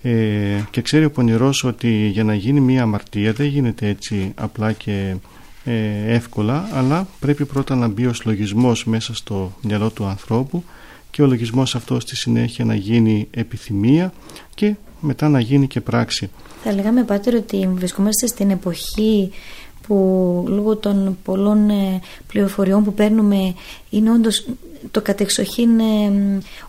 ε, 0.02 0.60
και 0.70 0.82
ξέρει 0.82 1.04
ο 1.04 1.10
πονηρός 1.10 1.64
ότι 1.64 2.06
για 2.06 2.24
να 2.24 2.34
γίνει 2.34 2.60
μια 2.60 2.82
αμαρτία 2.82 3.32
δεν 3.32 3.46
γίνεται 3.46 3.88
έτσι 3.88 4.32
απλά 4.34 4.72
και 4.72 5.16
ε, 5.64 6.14
εύκολα 6.14 6.68
αλλά 6.72 7.08
πρέπει 7.20 7.44
πρώτα 7.44 7.74
να 7.74 7.88
μπει 7.88 8.06
ο 8.06 8.12
λογισμός 8.24 8.84
μέσα 8.84 9.14
στο 9.14 9.52
μυαλό 9.62 9.90
του 9.90 10.04
ανθρώπου 10.04 10.64
και 11.10 11.22
ο 11.22 11.26
λογισμός 11.26 11.74
αυτός 11.74 12.02
στη 12.02 12.16
συνέχεια 12.16 12.64
να 12.64 12.74
γίνει 12.74 13.28
επιθυμία 13.30 14.12
και 14.54 14.74
μετά 15.06 15.28
να 15.28 15.40
γίνει 15.40 15.66
και 15.66 15.80
πράξη. 15.80 16.30
Θα 16.62 16.72
λέγαμε 16.72 17.04
Πάτερ 17.04 17.34
ότι 17.34 17.68
βρισκόμαστε 17.74 18.26
στην 18.26 18.50
εποχή 18.50 19.30
που 19.86 20.44
λόγω 20.48 20.76
των 20.76 21.18
πολλών 21.24 21.70
ε, 21.70 22.00
πληροφοριών 22.26 22.84
που 22.84 22.94
παίρνουμε 22.94 23.54
είναι 23.90 24.10
όντως 24.10 24.46
το 24.90 25.02
κατεξοχήν 25.02 25.78
ε, 25.78 25.84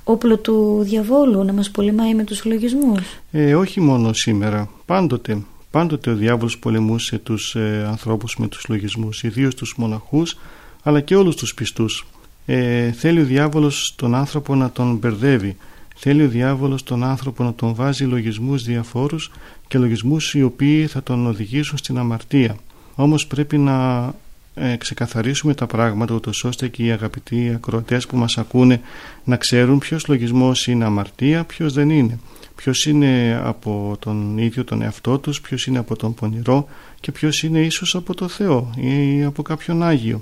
όπλο 0.03 0.37
του 0.37 0.79
διαβόλου 0.83 1.43
να 1.43 1.53
μας 1.53 1.71
πολεμάει 1.71 2.13
με 2.13 2.23
τους 2.23 2.45
λογισμούς. 2.45 2.99
Ε, 3.31 3.55
όχι 3.55 3.81
μόνο 3.81 4.13
σήμερα, 4.13 4.69
πάντοτε. 4.85 5.41
Πάντοτε 5.71 6.09
ο 6.09 6.15
διάβολος 6.15 6.59
πολεμούσε 6.59 7.17
τους 7.17 7.55
ε, 7.55 7.85
ανθρώπους 7.89 8.37
με 8.37 8.47
τους 8.47 8.65
λογισμούς, 8.67 9.23
ιδίως 9.23 9.55
τους 9.55 9.73
μοναχούς 9.77 10.37
αλλά 10.83 11.01
και 11.01 11.15
όλους 11.15 11.35
τους 11.35 11.53
πιστούς. 11.53 12.07
Ε, 12.45 12.91
θέλει 12.91 13.21
ο 13.21 13.25
διάβολος 13.25 13.93
τον 13.95 14.15
άνθρωπο 14.15 14.55
να 14.55 14.71
τον 14.71 14.95
μπερδεύει 14.95 15.57
Θέλει 15.99 16.23
ο 16.23 16.27
διάβολος 16.27 16.83
τον 16.83 17.03
άνθρωπο 17.03 17.43
να 17.43 17.53
τον 17.53 17.73
βάζει 17.73 18.03
λογισμούς 18.03 18.63
διαφόρους 18.63 19.31
και 19.67 19.77
λογισμούς 19.77 20.33
οι 20.33 20.43
οποίοι 20.43 20.87
θα 20.87 21.03
τον 21.03 21.27
οδηγήσουν 21.27 21.77
στην 21.77 21.97
αμαρτία. 21.97 22.57
Όμως 22.95 23.27
πρέπει 23.27 23.57
να 23.57 24.05
ε, 24.53 24.75
ξεκαθαρίσουμε 24.75 25.53
τα 25.53 25.67
πράγματα 25.67 26.13
ούτως 26.15 26.43
ώστε 26.43 26.67
και 26.67 26.83
οι 26.83 26.91
αγαπητοί 26.91 27.51
ακροατές 27.55 28.05
που 28.05 28.17
μας 28.17 28.37
ακούνε 28.37 28.81
να 29.23 29.37
ξέρουν 29.37 29.77
ποιος 29.77 30.07
λογισμός 30.07 30.67
είναι 30.67 30.85
αμαρτία, 30.85 31.43
ποιος 31.43 31.73
δεν 31.73 31.89
είναι. 31.89 32.19
Ποιος 32.55 32.85
είναι 32.85 33.41
από 33.43 33.95
τον 33.99 34.37
ίδιο 34.37 34.63
τον 34.63 34.81
εαυτό 34.81 35.17
τους, 35.17 35.41
ποιος 35.41 35.67
είναι 35.67 35.77
από 35.77 35.95
τον 35.95 36.13
πονηρό 36.13 36.67
και 36.99 37.11
ποιος 37.11 37.43
είναι 37.43 37.59
ίσως 37.59 37.95
από 37.95 38.13
το 38.13 38.27
Θεό 38.27 38.69
ή 38.75 39.23
από 39.23 39.41
κάποιον 39.41 39.83
Άγιο. 39.83 40.21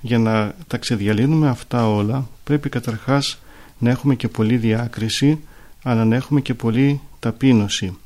Για 0.00 0.18
να 0.18 0.54
τα 0.66 0.76
ξεδιαλύνουμε 0.76 1.48
αυτά 1.48 1.88
όλα 1.88 2.28
πρέπει 2.44 2.68
καταρχάς 2.68 3.38
να 3.78 3.90
έχουμε 3.90 4.14
και 4.14 4.28
πολλή 4.28 4.56
διάκριση 4.56 5.38
αλλά 5.82 6.04
να 6.04 6.16
έχουμε 6.16 6.40
και 6.40 6.54
πολλή 6.54 7.00
ταπείνωση. 7.18 7.96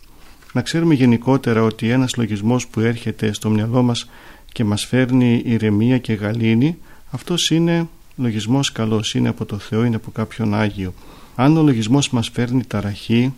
Να 0.53 0.63
ξέρουμε 0.63 0.95
γενικότερα 0.95 1.63
ότι 1.63 1.89
ένας 1.89 2.17
λογισμός 2.17 2.67
που 2.67 2.81
έρχεται 2.81 3.33
στο 3.33 3.51
μυαλό 3.51 3.83
μας 3.83 4.11
και 4.53 4.65
μας 4.65 4.85
φέρνει 4.85 5.43
ηρεμία 5.45 5.99
και 5.99 6.13
γαλήνη 6.13 6.77
αυτός 7.11 7.51
είναι 7.51 7.89
λογισμός 8.17 8.73
καλός, 8.73 9.15
είναι 9.15 9.29
από 9.29 9.45
το 9.45 9.59
Θεό, 9.59 9.85
είναι 9.85 9.97
από 9.97 10.11
κάποιον 10.11 10.55
Άγιο. 10.55 10.95
Αν 11.35 11.57
ο 11.57 11.63
λογισμός 11.63 12.11
μας 12.11 12.29
φέρνει 12.29 12.65
ταραχή, 12.65 13.33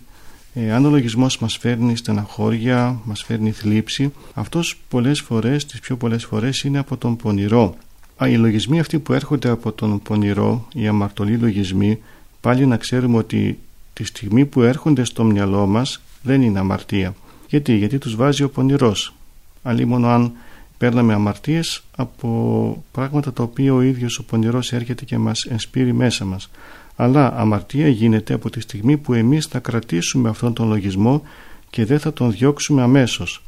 ε, 0.54 0.72
αν 0.72 0.84
ο 0.84 0.90
λογισμός 0.90 1.38
μας 1.38 1.56
φέρνει 1.56 1.96
στεναχώρια, 1.96 3.00
μας 3.04 3.22
φέρνει 3.22 3.50
θλίψη, 3.50 4.12
αυτός 4.34 4.80
πολλές 4.88 5.20
φορές, 5.20 5.66
τις 5.66 5.80
πιο 5.80 5.96
πολλές 5.96 6.24
φορές 6.24 6.62
είναι 6.62 6.78
από 6.78 6.96
τον 6.96 7.16
πονηρό. 7.16 7.74
Α, 8.22 8.28
οι 8.28 8.36
λογισμοί 8.36 8.80
αυτοί 8.80 8.98
που 8.98 9.12
έρχονται 9.12 9.48
από 9.48 9.72
τον 9.72 10.02
πονηρό, 10.02 10.68
οι 10.74 10.86
αμαρτωλοί 10.86 11.36
λογισμοί, 11.36 11.98
πάλι 12.42 12.66
να 12.66 12.76
ξέρουμε 12.76 13.16
ότι 13.16 13.58
τη 13.92 14.04
στιγμή 14.04 14.44
που 14.44 14.62
έρχονται 14.62 15.04
στο 15.04 15.24
μυαλό 15.24 15.66
μας 15.66 16.00
δεν 16.22 16.42
είναι 16.42 16.58
αμαρτία. 16.58 17.14
Γιατί, 17.48 17.76
γιατί 17.76 17.98
τους 17.98 18.16
βάζει 18.16 18.42
ο 18.42 18.50
πονηρός. 18.50 19.14
Αλλή 19.62 19.84
μόνο 19.84 20.08
αν 20.08 20.32
παίρναμε 20.78 21.12
αμαρτίες 21.12 21.82
από 21.96 22.84
πράγματα 22.92 23.32
τα 23.32 23.42
οποία 23.42 23.74
ο 23.74 23.80
ίδιος 23.80 24.18
ο 24.18 24.24
πονηρός 24.24 24.72
έρχεται 24.72 25.04
και 25.04 25.18
μας 25.18 25.44
ενспείρει 25.44 25.92
μέσα 25.92 26.24
μας. 26.24 26.50
Αλλά 26.96 27.32
αμαρτία 27.36 27.88
γίνεται 27.88 28.34
από 28.34 28.50
τη 28.50 28.60
στιγμή 28.60 28.96
που 28.96 29.14
εμείς 29.14 29.46
θα 29.46 29.58
κρατήσουμε 29.58 30.28
αυτόν 30.28 30.52
τον 30.52 30.68
λογισμό 30.68 31.22
και 31.70 31.84
δεν 31.84 31.98
θα 31.98 32.12
τον 32.12 32.30
διώξουμε 32.30 32.82
αμέσως. 32.82 33.42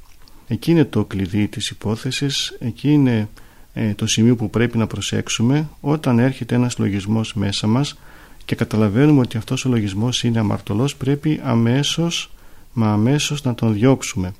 Εκεί 0.48 0.70
είναι 0.70 0.84
το 0.84 1.04
κλειδί 1.04 1.48
της 1.48 1.68
υπόθεσης, 1.68 2.56
εκεί 2.60 2.92
είναι 2.92 3.28
ε, 3.74 3.94
το 3.94 4.06
σημείο 4.06 4.36
που 4.36 4.50
πρέπει 4.50 4.78
να 4.78 4.86
προσέξουμε 4.86 5.68
όταν 5.80 6.18
έρχεται 6.18 6.54
ένας 6.54 6.78
λογισμός 6.78 7.34
μέσα 7.34 7.66
μας 7.66 7.98
και 8.44 8.54
καταλαβαίνουμε 8.54 9.20
ότι 9.20 9.36
αυτός 9.36 9.64
ο 9.64 9.68
λογισμός 9.68 10.22
είναι 10.22 10.38
αμαρτωλός 10.38 10.96
πρέπει 10.96 11.40
αμέσως 11.44 12.30
μα 12.72 12.92
αμέσως 12.92 13.42
να 13.42 13.54
τον 13.54 13.72
διώξουμε 13.72 14.32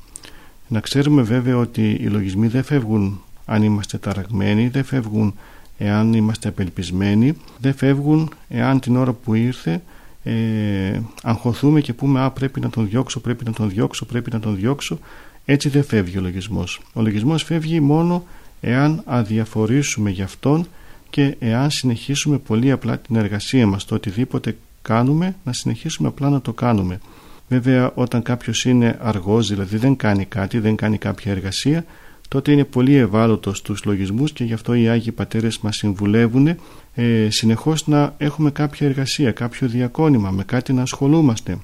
να 0.69 0.81
ξέρουμε 0.81 1.23
βέβαια 1.23 1.57
ότι 1.57 1.91
οι 1.91 2.07
λογισμοί 2.07 2.47
δεν 2.47 2.63
φεύγουν 2.63 3.23
αν 3.47 3.63
είμαστε 3.63 3.99
ταραγμένοι, 3.99 4.69
δεν 4.69 4.85
φεύγουν 4.85 5.35
εάν 5.79 6.13
είμαστε 6.13 6.49
απελπισμένοι, 6.49 7.37
δεν 7.59 7.75
φεύγουν 7.75 8.31
εάν 8.49 8.81
την 8.81 8.97
ώρα 8.97 9.13
που 9.13 9.35
ήρθε 9.35 9.83
ε, 10.23 11.01
αγχωθούμε 11.23 11.81
και 11.81 11.93
πούμε 11.93 12.21
«Α, 12.21 12.31
πρέπει 12.31 12.61
να 12.61 12.71
τον 12.71 12.89
διώξω, 12.89 13.21
πρέπει 13.21 13.45
να 13.45 13.53
τον 13.53 13.69
διώξω, 13.69 14.05
πρέπει 14.05 14.31
να 14.33 14.41
τον 14.41 14.57
διώξω». 14.57 14.99
Έτσι 15.45 15.69
δεν 15.69 15.85
φεύγει 15.85 16.19
ο 16.19 16.21
λογισμός. 16.21 16.81
Ο 16.93 17.03
λογισμός 17.03 17.43
φεύγει 17.43 17.81
μόνο 17.81 18.25
εάν 18.61 19.03
αδιαφορήσουμε 19.05 20.11
γι' 20.11 20.23
αυτόν 20.23 20.67
και 21.15 21.37
εάν 21.39 21.71
συνεχίσουμε 21.71 22.39
πολύ 22.39 22.71
απλά 22.71 22.99
την 22.99 23.17
εργασία 23.17 23.67
μας, 23.67 23.85
το 23.85 23.95
οτιδήποτε 23.95 24.57
κάνουμε, 24.83 25.37
να 25.45 25.53
συνεχίσουμε 25.53 26.09
απλά 26.09 26.29
να 26.29 26.41
το 26.41 26.53
κάνουμε. 26.53 27.01
Βέβαια 27.49 27.93
όταν 27.95 28.23
κάποιος 28.23 28.65
είναι 28.65 28.99
αργός, 29.03 29.49
δηλαδή 29.49 29.77
δεν 29.77 29.97
κάνει 29.97 30.25
κάτι, 30.25 30.59
δεν 30.59 30.77
κάνει 30.77 30.99
κάποια 30.99 31.33
εργασία, 31.33 31.85
τότε 32.29 32.53
είναι 32.53 32.65
πολύ 32.65 32.95
ευάλωτος 32.95 33.59
στους 33.59 33.85
λογισμούς 33.85 34.33
και 34.33 34.45
γι' 34.45 34.53
αυτό 34.53 34.75
οι 34.75 34.89
Άγιοι 34.89 35.13
Πατέρες 35.13 35.59
μας 35.59 35.77
συμβουλεύουν 35.77 36.47
ε, 36.95 37.29
συνεχώς 37.31 37.87
να 37.87 38.15
έχουμε 38.19 38.51
κάποια 38.51 38.87
εργασία, 38.87 39.33
κάποιο 39.33 39.69
διακόνημα, 39.69 40.31
με 40.31 40.45
κάτι 40.45 40.73
να 40.73 40.83
ασχολούμαστε. 40.83 41.59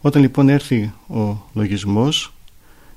Όταν 0.00 0.22
λοιπόν 0.22 0.48
έρθει 0.48 0.92
ο 1.06 1.36
λογισμός 1.52 2.32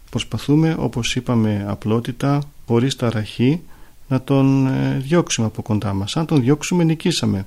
προσπαθούμε 0.10 0.76
όπως 0.80 1.16
είπαμε 1.16 1.66
απλότητα, 1.68 2.42
χωρίς 2.68 2.96
ταραχή 2.96 3.62
να 4.10 4.22
τον 4.22 4.68
ε, 4.68 5.00
διώξουμε 5.00 5.48
από 5.48 5.62
κοντά 5.62 5.94
μας. 5.94 6.18
Αν 6.18 6.26
τον 6.26 6.42
διώξουμε 6.42 6.84
νικήσαμε. 6.84 7.46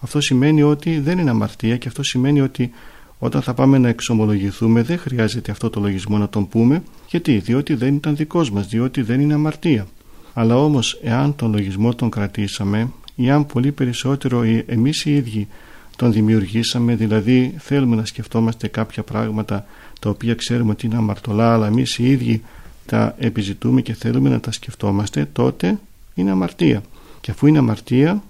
Αυτό 0.00 0.20
σημαίνει 0.20 0.62
ότι 0.62 1.00
δεν 1.00 1.18
είναι 1.18 1.30
αμαρτία 1.30 1.76
και 1.76 1.88
αυτό 1.88 2.02
σημαίνει 2.02 2.40
ότι 2.40 2.70
όταν 3.18 3.42
θα 3.42 3.54
πάμε 3.54 3.78
να 3.78 3.88
εξομολογηθούμε 3.88 4.82
δεν 4.82 4.98
χρειάζεται 4.98 5.50
αυτό 5.50 5.70
το 5.70 5.80
λογισμό 5.80 6.18
να 6.18 6.28
τον 6.28 6.48
πούμε 6.48 6.82
γιατί, 7.08 7.38
διότι 7.38 7.74
δεν 7.74 7.94
ήταν 7.94 8.16
δικός 8.16 8.50
μας, 8.50 8.66
διότι 8.66 9.02
δεν 9.02 9.20
είναι 9.20 9.34
αμαρτία. 9.34 9.86
Αλλά 10.34 10.56
όμως 10.56 11.00
εάν 11.02 11.36
τον 11.36 11.52
λογισμό 11.52 11.94
τον 11.94 12.10
κρατήσαμε 12.10 12.90
ή 13.14 13.30
αν 13.30 13.46
πολύ 13.46 13.72
περισσότερο 13.72 14.42
εμείς 14.66 15.04
οι 15.04 15.14
ίδιοι 15.14 15.48
τον 15.96 16.12
δημιουργήσαμε, 16.12 16.94
δηλαδή 16.94 17.54
θέλουμε 17.58 17.96
να 17.96 18.04
σκεφτόμαστε 18.04 18.68
κάποια 18.68 19.02
πράγματα 19.02 19.66
τα 20.00 20.10
οποία 20.10 20.34
ξέρουμε 20.34 20.70
ότι 20.70 20.86
είναι 20.86 20.96
αμαρτωλά 20.96 21.52
αλλά 21.52 21.66
εμείς 21.66 21.98
οι 21.98 22.10
ίδιοι 22.10 22.42
τα 22.86 23.14
επιζητούμε 23.18 23.80
και 23.80 23.94
θέλουμε 23.94 24.28
να 24.28 24.40
τα 24.40 24.52
σκεφτόμαστε 24.52 25.28
τότε 25.32 25.78
είναι 26.14 26.30
αμαρτία. 26.30 26.82
Και 27.20 27.30
αφού 27.30 27.46
είναι 27.46 27.58
αμαρτία 27.58 28.22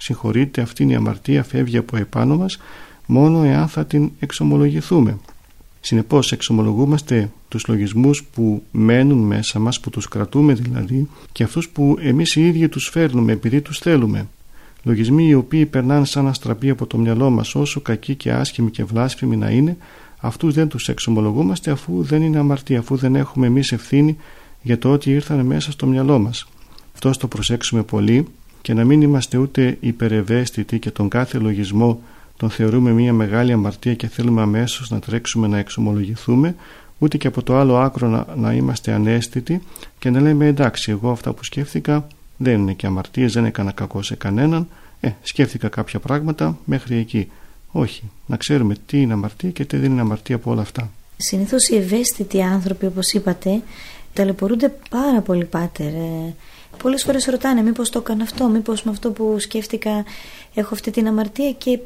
συγχωρείτε 0.00 0.60
αυτή 0.60 0.82
είναι 0.82 0.92
η 0.92 0.96
αμαρτία 0.96 1.44
φεύγει 1.44 1.76
από 1.76 1.96
επάνω 1.96 2.36
μας 2.36 2.58
μόνο 3.06 3.42
εάν 3.42 3.68
θα 3.68 3.86
την 3.86 4.10
εξομολογηθούμε. 4.18 5.18
Συνεπώς 5.80 6.32
εξομολογούμαστε 6.32 7.30
τους 7.48 7.66
λογισμούς 7.66 8.24
που 8.24 8.62
μένουν 8.70 9.18
μέσα 9.18 9.58
μας 9.58 9.80
που 9.80 9.90
τους 9.90 10.08
κρατούμε 10.08 10.54
δηλαδή 10.54 11.08
και 11.32 11.42
αυτούς 11.42 11.68
που 11.68 11.96
εμείς 12.00 12.36
οι 12.36 12.46
ίδιοι 12.46 12.68
τους 12.68 12.88
φέρνουμε 12.88 13.32
επειδή 13.32 13.60
τους 13.60 13.78
θέλουμε. 13.78 14.26
Λογισμοί 14.82 15.28
οι 15.28 15.34
οποίοι 15.34 15.66
περνάνε 15.66 16.04
σαν 16.04 16.26
αστραπή 16.26 16.70
από 16.70 16.86
το 16.86 16.98
μυαλό 16.98 17.30
μας 17.30 17.54
όσο 17.54 17.80
κακοί 17.80 18.14
και 18.14 18.32
άσχημοι 18.32 18.70
και 18.70 18.84
βλάσφημοι 18.84 19.36
να 19.36 19.50
είναι 19.50 19.76
αυτούς 20.20 20.54
δεν 20.54 20.68
τους 20.68 20.88
εξομολογούμαστε 20.88 21.70
αφού 21.70 22.02
δεν 22.02 22.22
είναι 22.22 22.38
αμαρτία 22.38 22.78
αφού 22.78 22.96
δεν 22.96 23.14
έχουμε 23.14 23.46
εμείς 23.46 23.72
ευθύνη 23.72 24.16
για 24.62 24.78
το 24.78 24.92
ότι 24.92 25.10
ήρθαν 25.10 25.46
μέσα 25.46 25.70
στο 25.70 25.86
μυαλό 25.86 26.18
μας 26.18 26.46
αυτό 27.08 27.20
το 27.20 27.28
προσέξουμε 27.28 27.82
πολύ 27.82 28.26
και 28.62 28.74
να 28.74 28.84
μην 28.84 29.02
είμαστε 29.02 29.36
ούτε 29.36 29.76
υπερευαίσθητοι 29.80 30.78
και 30.78 30.90
τον 30.90 31.08
κάθε 31.08 31.38
λογισμό 31.38 32.02
τον 32.36 32.50
θεωρούμε 32.50 32.90
μια 32.90 33.12
μεγάλη 33.12 33.52
αμαρτία 33.52 33.94
και 33.94 34.08
θέλουμε 34.08 34.42
αμέσως 34.42 34.90
να 34.90 34.98
τρέξουμε 34.98 35.46
να 35.46 35.58
εξομολογηθούμε 35.58 36.54
ούτε 36.98 37.16
και 37.16 37.26
από 37.26 37.42
το 37.42 37.56
άλλο 37.56 37.76
άκρο 37.76 38.08
να, 38.08 38.26
να 38.36 38.52
είμαστε 38.52 38.92
ανέστητοι 38.92 39.62
και 39.98 40.10
να 40.10 40.20
λέμε 40.20 40.46
εντάξει 40.46 40.90
εγώ 40.90 41.10
αυτά 41.10 41.32
που 41.32 41.44
σκέφτηκα 41.44 42.06
δεν 42.36 42.60
είναι 42.60 42.72
και 42.72 42.86
αμαρτίες, 42.86 43.32
δεν 43.32 43.44
έκανα 43.44 43.72
κακό 43.72 44.02
σε 44.02 44.14
κανέναν. 44.14 44.68
Ε, 45.00 45.10
σκέφτηκα 45.22 45.68
κάποια 45.68 45.98
πράγματα 45.98 46.58
μέχρι 46.64 46.96
εκεί. 46.96 47.30
Όχι, 47.72 48.02
να 48.26 48.36
ξέρουμε 48.36 48.74
τι 48.86 49.00
είναι 49.00 49.12
αμαρτία 49.12 49.50
και 49.50 49.64
τι 49.64 49.76
δεν 49.76 49.90
είναι 49.90 50.00
αμαρτία 50.00 50.36
από 50.36 50.50
όλα 50.50 50.60
αυτά. 50.60 50.90
Συνήθως 51.16 51.68
οι 51.68 51.76
ευαίσθητοι 51.76 52.42
άνθρωποι 52.42 52.86
όπως 52.86 53.12
είπατε 53.12 53.62
ταλαιπωρούνται 54.12 54.74
πάρα 54.90 55.20
πολύ 55.20 55.44
πάτερ 55.44 55.92
ε, 56.80 56.82
πολλές 56.82 57.02
φορές 57.02 57.24
ρωτάνε 57.24 57.62
μήπως 57.62 57.90
το 57.90 57.98
έκανα 57.98 58.22
αυτό 58.22 58.48
μήπως 58.48 58.82
με 58.82 58.90
αυτό 58.90 59.10
που 59.10 59.38
σκέφτηκα 59.38 60.04
έχω 60.54 60.74
αυτή 60.74 60.90
την 60.90 61.06
αμαρτία 61.06 61.52
και 61.52 61.78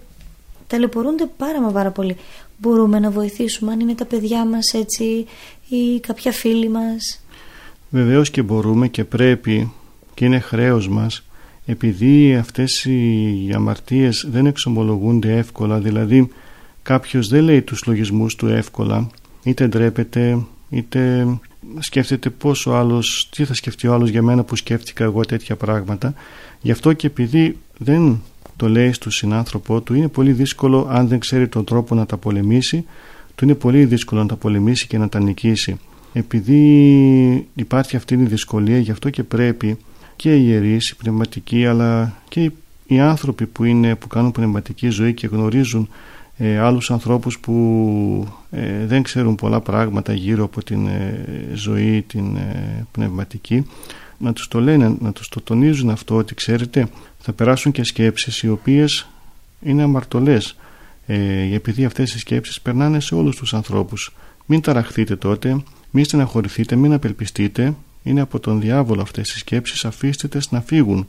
ταλαιπωρούνται 0.67 1.27
πάρα 1.37 1.61
μα 1.61 1.71
πάρα 1.71 1.91
πολύ. 1.91 2.17
Μπορούμε 2.59 2.99
να 2.99 3.11
βοηθήσουμε 3.11 3.73
αν 3.73 3.81
είναι 3.81 3.95
τα 3.95 4.05
παιδιά 4.05 4.45
μας 4.45 4.75
έτσι 4.75 5.27
ή 5.69 6.01
κάποια 6.01 6.33
φίλη 6.33 6.69
μας. 6.69 7.25
Βεβαίως 7.91 8.31
και 8.31 8.43
μπορούμε 8.43 8.89
και 8.89 9.05
πρέπει 9.05 9.73
και 10.15 10.25
είναι 10.25 10.39
χρέος 10.39 10.89
μας 10.89 11.25
επειδή 11.67 12.37
αυτές 12.37 12.85
οι 12.85 13.51
αμαρτίες 13.55 14.27
δεν 14.31 14.47
εξομολογούνται 14.47 15.37
εύκολα 15.37 15.79
δηλαδή 15.79 16.29
κάποιος 16.83 17.29
δεν 17.29 17.45
λέει 17.45 17.63
τους 17.63 17.85
λογισμούς 17.87 18.37
του 18.37 18.47
εύκολα 18.47 19.07
είτε 19.43 19.67
ντρέπεται 19.67 20.39
είτε 20.71 21.27
σκέφτεται 21.79 22.31
πόσο 22.31 22.71
άλλος, 22.71 23.29
τι 23.31 23.45
θα 23.45 23.55
σκεφτεί 23.55 23.87
ο 23.87 23.95
άλλος 23.95 24.09
για 24.09 24.23
μένα 24.23 24.45
που 24.45 24.57
σκέφτηκα 24.57 25.05
εγώ 25.05 25.25
τέτοια 25.25 25.57
πράγματα. 25.57 26.15
Γι' 26.61 26.71
αυτό 26.71 26.93
και 26.93 27.07
επειδή 27.07 27.59
δεν 27.79 28.23
το 28.57 28.69
λέει 28.69 28.93
στον 28.93 29.13
συνάνθρωπό 29.13 29.81
του, 29.81 29.95
είναι 29.95 30.09
πολύ 30.09 30.33
δύσκολο 30.33 30.89
αν 30.91 31.09
δεν 31.09 31.19
ξέρει 31.19 31.49
τον 31.49 31.65
τρόπο 31.65 31.95
να 31.95 32.07
τα 32.07 32.17
πολεμήσει, 32.17 32.85
του 33.35 33.45
είναι 33.45 33.55
πολύ 33.55 33.85
δύσκολο 33.85 34.21
να 34.21 34.29
τα 34.29 34.37
πολεμήσει 34.37 34.87
και 34.87 34.99
να 34.99 35.09
τα 35.09 35.21
νικήσει. 35.21 35.77
Επειδή 36.13 37.49
υπάρχει 37.55 37.97
αυτή 37.97 38.15
η 38.15 38.17
δυσκολία, 38.17 38.79
γι' 38.79 38.91
αυτό 38.91 39.11
και 39.11 39.23
πρέπει 39.23 39.77
και 40.17 40.37
οι 40.37 40.45
ιερείς, 40.47 40.91
οι 40.91 40.97
πνευματικοί, 40.97 41.67
αλλά 41.67 42.17
και 42.29 42.51
οι 42.87 43.01
άνθρωποι 43.01 43.47
που, 43.47 43.65
είναι, 43.65 43.95
που 43.95 44.07
κάνουν 44.07 44.33
πνευματική 44.33 44.89
ζωή 44.89 45.15
και 45.15 45.27
γνωρίζουν 45.27 45.89
ε, 46.37 46.59
άλλους 46.59 46.91
ανθρώπους 46.91 47.39
που 47.39 48.29
ε, 48.51 48.87
δεν 48.87 49.03
ξέρουν 49.03 49.35
πολλά 49.35 49.61
πράγματα 49.61 50.13
γύρω 50.13 50.45
από 50.45 50.65
την 50.65 50.87
ε, 50.87 51.51
ζωή 51.55 52.03
την 52.03 52.37
ε, 52.37 52.87
πνευματική 52.93 53.67
να 54.19 54.33
τους 54.33 54.49
το 54.49 54.61
λένε, 54.61 54.97
να 55.01 55.13
τους 55.13 55.29
το 55.29 55.41
τονίζουν 55.41 55.91
αυτό 55.91 56.17
ότι 56.17 56.35
ξέρετε 56.35 56.89
θα 57.19 57.33
περάσουν 57.33 57.73
και 57.73 57.85
σκέψεις 57.85 58.43
οι 58.43 58.49
οποίες 58.49 59.09
είναι 59.61 59.83
αμαρτωλές. 59.83 60.57
Ε, 61.07 61.55
επειδή 61.55 61.85
αυτές 61.85 62.15
οι 62.15 62.19
σκέψεις 62.19 62.61
περνάνε 62.61 63.01
σε 63.01 63.15
όλους 63.15 63.37
τους 63.37 63.55
ανθρώπους. 63.55 64.15
Μην 64.47 64.61
ταραχθείτε 64.61 65.17
τότε 65.17 65.63
μην 65.97 66.05
στεναχωρηθείτε, 66.05 66.77
μην 66.77 66.93
απελπιστείτε. 66.93 67.75
Είναι 68.03 68.21
από 68.21 68.41
τον 68.41 68.61
διάβολο 68.61 69.03
αυτές 69.03 69.35
οι 69.35 69.39
σκέψεις 69.39 69.85
αφήστε 69.85 70.29
να 70.51 70.61
φύγουν 70.61 71.09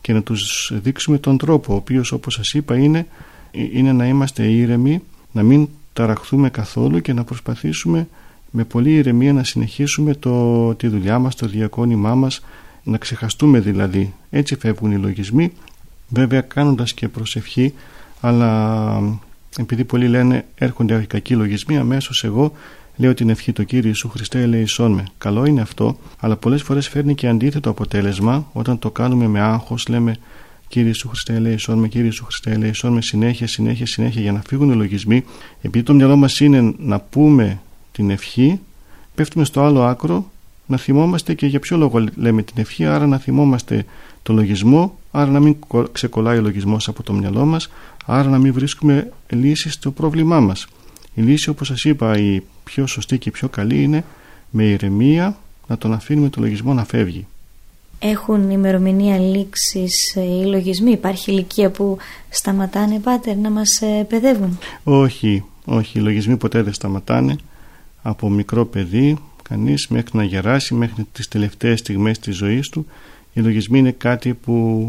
και 0.00 0.12
να 0.12 0.22
τους 0.22 0.72
δείξουμε 0.74 1.18
τον 1.18 1.38
τρόπο 1.38 1.72
ο 1.72 1.76
οποίος 1.76 2.12
όπως 2.12 2.34
σας 2.34 2.52
είπα 2.52 2.76
είναι 2.76 3.06
είναι 3.52 3.92
να 3.92 4.06
είμαστε 4.06 4.42
ήρεμοι, 4.42 5.02
να 5.32 5.42
μην 5.42 5.68
ταραχθούμε 5.92 6.50
καθόλου 6.50 7.00
και 7.00 7.12
να 7.12 7.24
προσπαθήσουμε 7.24 8.08
με 8.50 8.64
πολύ 8.64 8.94
ηρεμία 8.94 9.32
να 9.32 9.44
συνεχίσουμε 9.44 10.14
το, 10.14 10.74
τη 10.74 10.88
δουλειά 10.88 11.18
μας, 11.18 11.34
το 11.34 11.46
διακόνημά 11.46 12.14
μας, 12.14 12.40
να 12.82 12.98
ξεχαστούμε 12.98 13.60
δηλαδή. 13.60 14.14
Έτσι 14.30 14.56
φεύγουν 14.56 14.90
οι 14.90 14.96
λογισμοί, 14.96 15.52
βέβαια 16.08 16.40
κάνοντας 16.40 16.92
και 16.92 17.08
προσευχή, 17.08 17.74
αλλά 18.20 19.18
επειδή 19.58 19.84
πολλοί 19.84 20.08
λένε 20.08 20.44
έρχονται 20.54 21.04
κακοί 21.08 21.34
λογισμοί, 21.34 21.78
αμέσως 21.78 22.24
εγώ 22.24 22.52
λέω 22.96 23.14
την 23.14 23.30
ευχή 23.30 23.52
του 23.52 23.64
Κύριου 23.64 23.88
Ιησού 23.88 24.08
Χριστέ 24.08 24.42
ελεησόν 24.42 24.92
με. 24.92 25.04
Καλό 25.18 25.44
είναι 25.44 25.60
αυτό, 25.60 25.98
αλλά 26.20 26.36
πολλές 26.36 26.62
φορές 26.62 26.88
φέρνει 26.88 27.14
και 27.14 27.28
αντίθετο 27.28 27.70
αποτέλεσμα 27.70 28.46
όταν 28.52 28.78
το 28.78 28.90
κάνουμε 28.90 29.26
με 29.26 29.40
άγχος, 29.40 29.88
λέμε 29.88 30.16
Κύριε 30.72 30.92
Σου 30.92 31.08
Χριστέ, 31.08 31.34
ελέησόν 31.34 31.78
με, 31.78 31.88
Κύριε 31.88 32.10
Σου 32.10 32.24
Χριστέ, 32.24 32.50
ελέησόν 32.50 32.92
με, 32.92 33.02
συνέχεια, 33.02 33.46
συνέχεια, 33.46 33.86
συνέχεια 33.86 34.20
για 34.20 34.32
να 34.32 34.42
φύγουν 34.46 34.70
οι 34.70 34.74
λογισμοί. 34.74 35.24
Επειδή 35.62 35.84
το 35.84 35.94
μυαλό 35.94 36.16
μας 36.16 36.40
είναι 36.40 36.74
να 36.78 37.00
πούμε 37.00 37.60
την 37.92 38.10
ευχή, 38.10 38.60
πέφτουμε 39.14 39.44
στο 39.44 39.62
άλλο 39.62 39.82
άκρο 39.82 40.30
να 40.66 40.76
θυμόμαστε 40.76 41.34
και 41.34 41.46
για 41.46 41.60
ποιο 41.60 41.76
λόγο 41.76 42.04
λέμε 42.14 42.42
την 42.42 42.54
ευχή, 42.58 42.86
άρα 42.86 43.06
να 43.06 43.18
θυμόμαστε 43.18 43.84
το 44.22 44.32
λογισμό, 44.32 44.98
άρα 45.10 45.30
να 45.30 45.40
μην 45.40 45.56
ξεκολλάει 45.92 46.38
ο 46.38 46.42
λογισμός 46.42 46.88
από 46.88 47.02
το 47.02 47.12
μυαλό 47.12 47.44
μας, 47.44 47.70
άρα 48.06 48.28
να 48.28 48.38
μην 48.38 48.52
βρίσκουμε 48.52 49.12
λύσεις 49.28 49.72
στο 49.72 49.90
πρόβλημά 49.90 50.40
μας. 50.40 50.66
Η 51.14 51.22
λύση, 51.22 51.48
όπως 51.48 51.66
σας 51.66 51.84
είπα, 51.84 52.18
η 52.18 52.42
πιο 52.64 52.86
σωστή 52.86 53.18
και 53.18 53.28
η 53.28 53.32
πιο 53.32 53.48
καλή 53.48 53.82
είναι 53.82 54.04
με 54.50 54.64
ηρεμία 54.64 55.36
να 55.66 55.78
τον 55.78 55.92
αφήνουμε 55.92 56.28
το 56.28 56.40
λογισμό 56.40 56.74
να 56.74 56.84
φεύγει 56.84 57.26
έχουν 58.02 58.50
ημερομηνία 58.50 59.18
λήξης 59.18 60.16
ε, 60.16 60.20
οι 60.20 60.44
λογισμοί; 60.44 60.90
Υπάρχει 60.90 61.30
ηλικία 61.30 61.70
που 61.70 61.96
σταματάνε, 62.28 62.98
Πάτερ, 62.98 63.36
να 63.36 63.50
μας 63.50 63.82
ε, 63.82 64.06
παιδεύουν; 64.08 64.58
Όχι, 64.84 65.44
όχι. 65.64 65.98
Οι 65.98 66.02
λογισμοί 66.02 66.36
ποτέ 66.36 66.62
δεν 66.62 66.72
σταματάνε. 66.72 67.36
Από 68.02 68.28
μικρό 68.28 68.64
παιδί, 68.64 69.16
κανείς 69.42 69.88
μέχρι 69.88 70.16
να 70.16 70.24
γεράσει, 70.24 70.74
μέχρι 70.74 71.06
τις 71.12 71.28
τελευταίες 71.28 71.78
στιγμές 71.78 72.18
της 72.18 72.36
ζωής 72.36 72.68
του. 72.68 72.86
Οι 73.32 73.40
λογισμοί 73.40 73.78
είναι 73.78 73.90
κάτι 73.90 74.34
που 74.34 74.86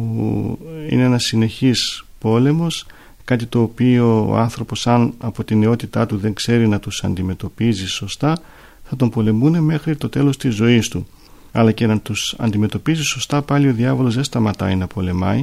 είναι 0.89 1.03
ένας 1.03 1.23
συνεχής 1.23 2.05
πόλεμος, 2.19 2.85
κάτι 3.23 3.45
το 3.45 3.61
οποίο 3.61 4.29
ο 4.29 4.35
άνθρωπος 4.35 4.87
αν 4.87 5.13
από 5.17 5.43
την 5.43 5.59
νεότητά 5.59 6.05
του 6.05 6.17
δεν 6.17 6.33
ξέρει 6.33 6.67
να 6.67 6.79
τους 6.79 7.03
αντιμετωπίζει 7.03 7.87
σωστά, 7.87 8.39
θα 8.83 8.95
τον 8.95 9.09
πολεμούν 9.09 9.59
μέχρι 9.59 9.95
το 9.95 10.09
τέλος 10.09 10.37
της 10.37 10.55
ζωής 10.55 10.87
του. 10.87 11.07
Αλλά 11.55 11.71
και 11.71 11.87
να 11.87 11.99
τους 11.99 12.35
αντιμετωπίζει 12.37 13.03
σωστά 13.03 13.41
πάλι 13.41 13.67
ο 13.67 13.73
διάβολος 13.73 14.15
δεν 14.15 14.23
σταματάει 14.23 14.75
να 14.75 14.87
πολεμάει. 14.87 15.39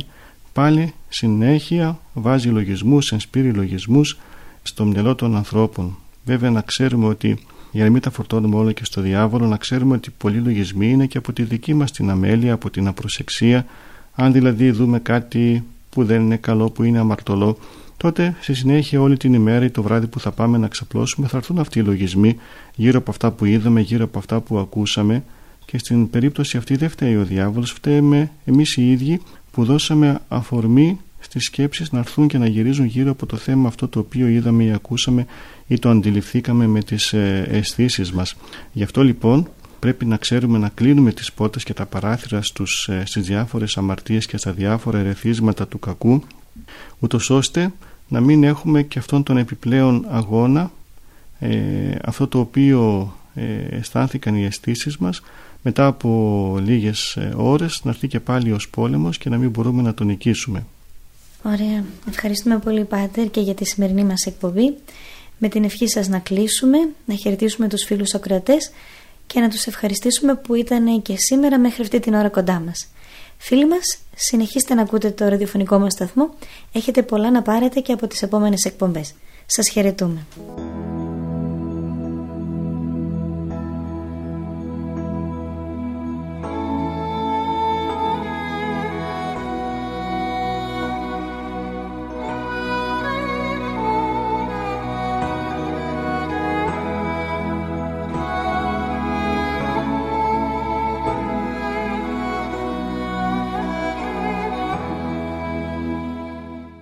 Πάλι 0.53 0.94
συνέχεια 1.09 1.99
βάζει 2.12 2.49
λογισμούς, 2.49 3.12
ενσπείρει 3.12 3.53
λογισμούς 3.53 4.18
στο 4.62 4.85
μυαλό 4.85 5.14
των 5.14 5.37
ανθρώπων. 5.37 5.96
Βέβαια 6.25 6.51
να 6.51 6.61
ξέρουμε 6.61 7.07
ότι 7.07 7.38
για 7.73 7.85
να 7.85 7.90
μην 7.90 8.01
τα 8.01 8.11
φορτώνουμε 8.11 8.57
όλα 8.57 8.73
και 8.73 8.85
στο 8.85 9.01
διάβολο 9.01 9.46
να 9.46 9.57
ξέρουμε 9.57 9.94
ότι 9.94 10.11
πολλοί 10.11 10.38
λογισμοί 10.38 10.90
είναι 10.90 11.07
και 11.07 11.18
από 11.18 11.33
τη 11.33 11.42
δική 11.42 11.75
μας 11.75 11.92
την 11.92 12.11
αμέλεια, 12.11 12.53
από 12.53 12.70
την 12.70 12.87
απροσεξία. 12.87 13.66
Αν 14.14 14.33
δηλαδή 14.33 14.70
δούμε 14.70 14.99
κάτι 14.99 15.64
που 15.90 16.05
δεν 16.05 16.20
είναι 16.20 16.37
καλό, 16.37 16.70
που 16.70 16.83
είναι 16.83 16.99
αμαρτωλό 16.99 17.59
τότε 17.96 18.37
στη 18.40 18.55
συνέχεια 18.55 19.01
όλη 19.01 19.16
την 19.16 19.35
ημέρα 19.35 19.64
ή 19.64 19.70
το 19.70 19.83
βράδυ 19.83 20.07
που 20.07 20.20
θα 20.20 20.31
πάμε 20.31 20.59
να 20.59 20.68
ξαπλώσουμε 20.68 21.27
θα 21.27 21.37
έρθουν 21.37 21.59
αυτοί 21.59 21.79
οι 21.79 21.83
λογισμοί 21.83 22.37
γύρω 22.75 22.99
από 22.99 23.11
αυτά 23.11 23.31
που 23.31 23.44
είδαμε, 23.44 23.81
γύρω 23.81 24.05
από 24.05 24.18
αυτά 24.18 24.40
που 24.40 24.59
ακούσαμε 24.59 25.25
και 25.70 25.78
στην 25.78 26.11
περίπτωση 26.11 26.56
αυτή 26.56 26.76
δεν 26.76 26.88
φταίει 26.88 27.16
ο 27.16 27.24
διάβολος, 27.24 27.72
φταίμε 27.72 28.30
εμείς 28.44 28.76
οι 28.76 28.90
ίδιοι 28.90 29.20
που 29.50 29.64
δώσαμε 29.64 30.20
αφορμή 30.28 31.00
στις 31.20 31.44
σκέψεις 31.44 31.92
να 31.92 31.98
έρθουν 31.98 32.28
και 32.28 32.38
να 32.38 32.46
γυρίζουν 32.46 32.85
γύρω 32.87 33.11
από 33.11 33.26
το 33.26 33.37
θέμα 33.37 33.68
αυτό 33.68 33.88
το 33.88 33.98
οποίο 33.98 34.26
είδαμε 34.26 34.64
ή 34.64 34.72
ακούσαμε 34.72 35.26
ή 35.66 35.78
το 35.78 35.88
αντιληφθήκαμε 35.88 36.66
με 36.66 36.83
τις 36.83 37.12
ε, 37.12 37.46
αισθήσεις 37.50 38.12
μας. 38.12 38.37
Γι' 38.72 38.83
αυτό 38.83 39.02
λοιπόν 39.02 39.48
πρέπει 39.78 40.04
να 40.04 40.16
ξέρουμε 40.16 40.59
να 40.59 40.68
κλείνουμε 40.68 41.12
τις 41.12 41.33
πόρτες 41.33 41.64
και 41.64 41.74
τα 41.74 41.87
παράθυρα 41.87 42.42
στους, 42.42 42.88
ε, 42.88 43.02
στις 43.06 43.26
διάφορες 43.26 43.76
αμαρτίες 43.76 44.26
και 44.26 44.37
στα 44.37 44.52
διάφορα 44.52 44.98
ερεθίσματα 44.98 45.66
του 45.66 45.78
κακού 45.78 46.22
ούτως 46.98 47.30
ώστε 47.30 47.72
να 48.09 48.20
μην 48.20 48.44
έχουμε 48.44 48.83
και 48.83 48.98
αυτόν 48.98 49.22
τον 49.22 49.37
επιπλέον 49.37 50.06
αγώνα 50.09 50.70
ε, 51.38 51.94
αυτό 52.04 52.26
το 52.26 52.38
οποίο 52.38 53.12
ε, 53.35 53.76
αισθάνθηκαν 53.76 54.35
οι 54.35 54.44
αισθήσεις 54.44 54.96
μας 54.96 55.22
μετά 55.62 55.87
από 55.87 56.59
λίγες 56.61 57.16
ε, 57.16 57.33
ώρες 57.37 57.81
να 57.85 57.90
έρθει 57.90 58.09
και 58.09 58.20
πάλι 58.20 58.53
ως 58.53 58.68
πόλεμος 58.68 59.18
και 59.18 59.29
να 59.29 59.37
μην 59.37 59.51
μπορούμε 59.51 59.83
να 59.83 59.94
τον 59.94 60.07
νικήσουμε. 60.07 60.66
Ωραία. 61.42 61.85
Ευχαριστούμε 62.09 62.59
πολύ 62.59 62.85
Πάτερ 62.85 63.31
και 63.31 63.40
για 63.40 63.55
τη 63.55 63.64
σημερινή 63.64 64.05
μας 64.05 64.27
εκπομπή. 64.27 64.75
Με 65.38 65.49
την 65.49 65.64
ευχή 65.64 65.88
σας 65.88 66.09
να 66.09 66.18
κλείσουμε, 66.18 66.79
να 67.05 67.14
χαιρετήσουμε 67.14 67.68
τους 67.68 67.85
φίλους 67.85 68.14
ακροατές 68.14 68.70
και 69.27 69.40
να 69.40 69.49
τους 69.49 69.66
ευχαριστήσουμε 69.66 70.35
που 70.35 70.55
ήταν 70.55 71.03
και 71.03 71.16
σήμερα 71.16 71.59
μέχρι 71.59 71.83
αυτή 71.83 72.01
την 72.01 72.14
ώρα 72.14 72.29
κοντά 72.29 72.61
μας. 72.61 72.88
Φίλοι 73.38 73.66
μας, 73.66 73.99
συνεχίστε 74.16 74.75
να 74.75 74.83
ακούτε 74.83 75.11
το 75.11 75.29
ραδιοφωνικό 75.29 75.79
μας 75.79 75.92
σταθμό. 75.92 76.35
Έχετε 76.73 77.03
πολλά 77.03 77.31
να 77.31 77.42
πάρετε 77.42 77.81
και 77.81 77.92
από 77.92 78.07
τις 78.07 78.23
επόμενες 78.23 78.64
εκπομπές. 78.64 79.14
Σας 79.46 79.68
χαιρετούμε. 79.68 80.27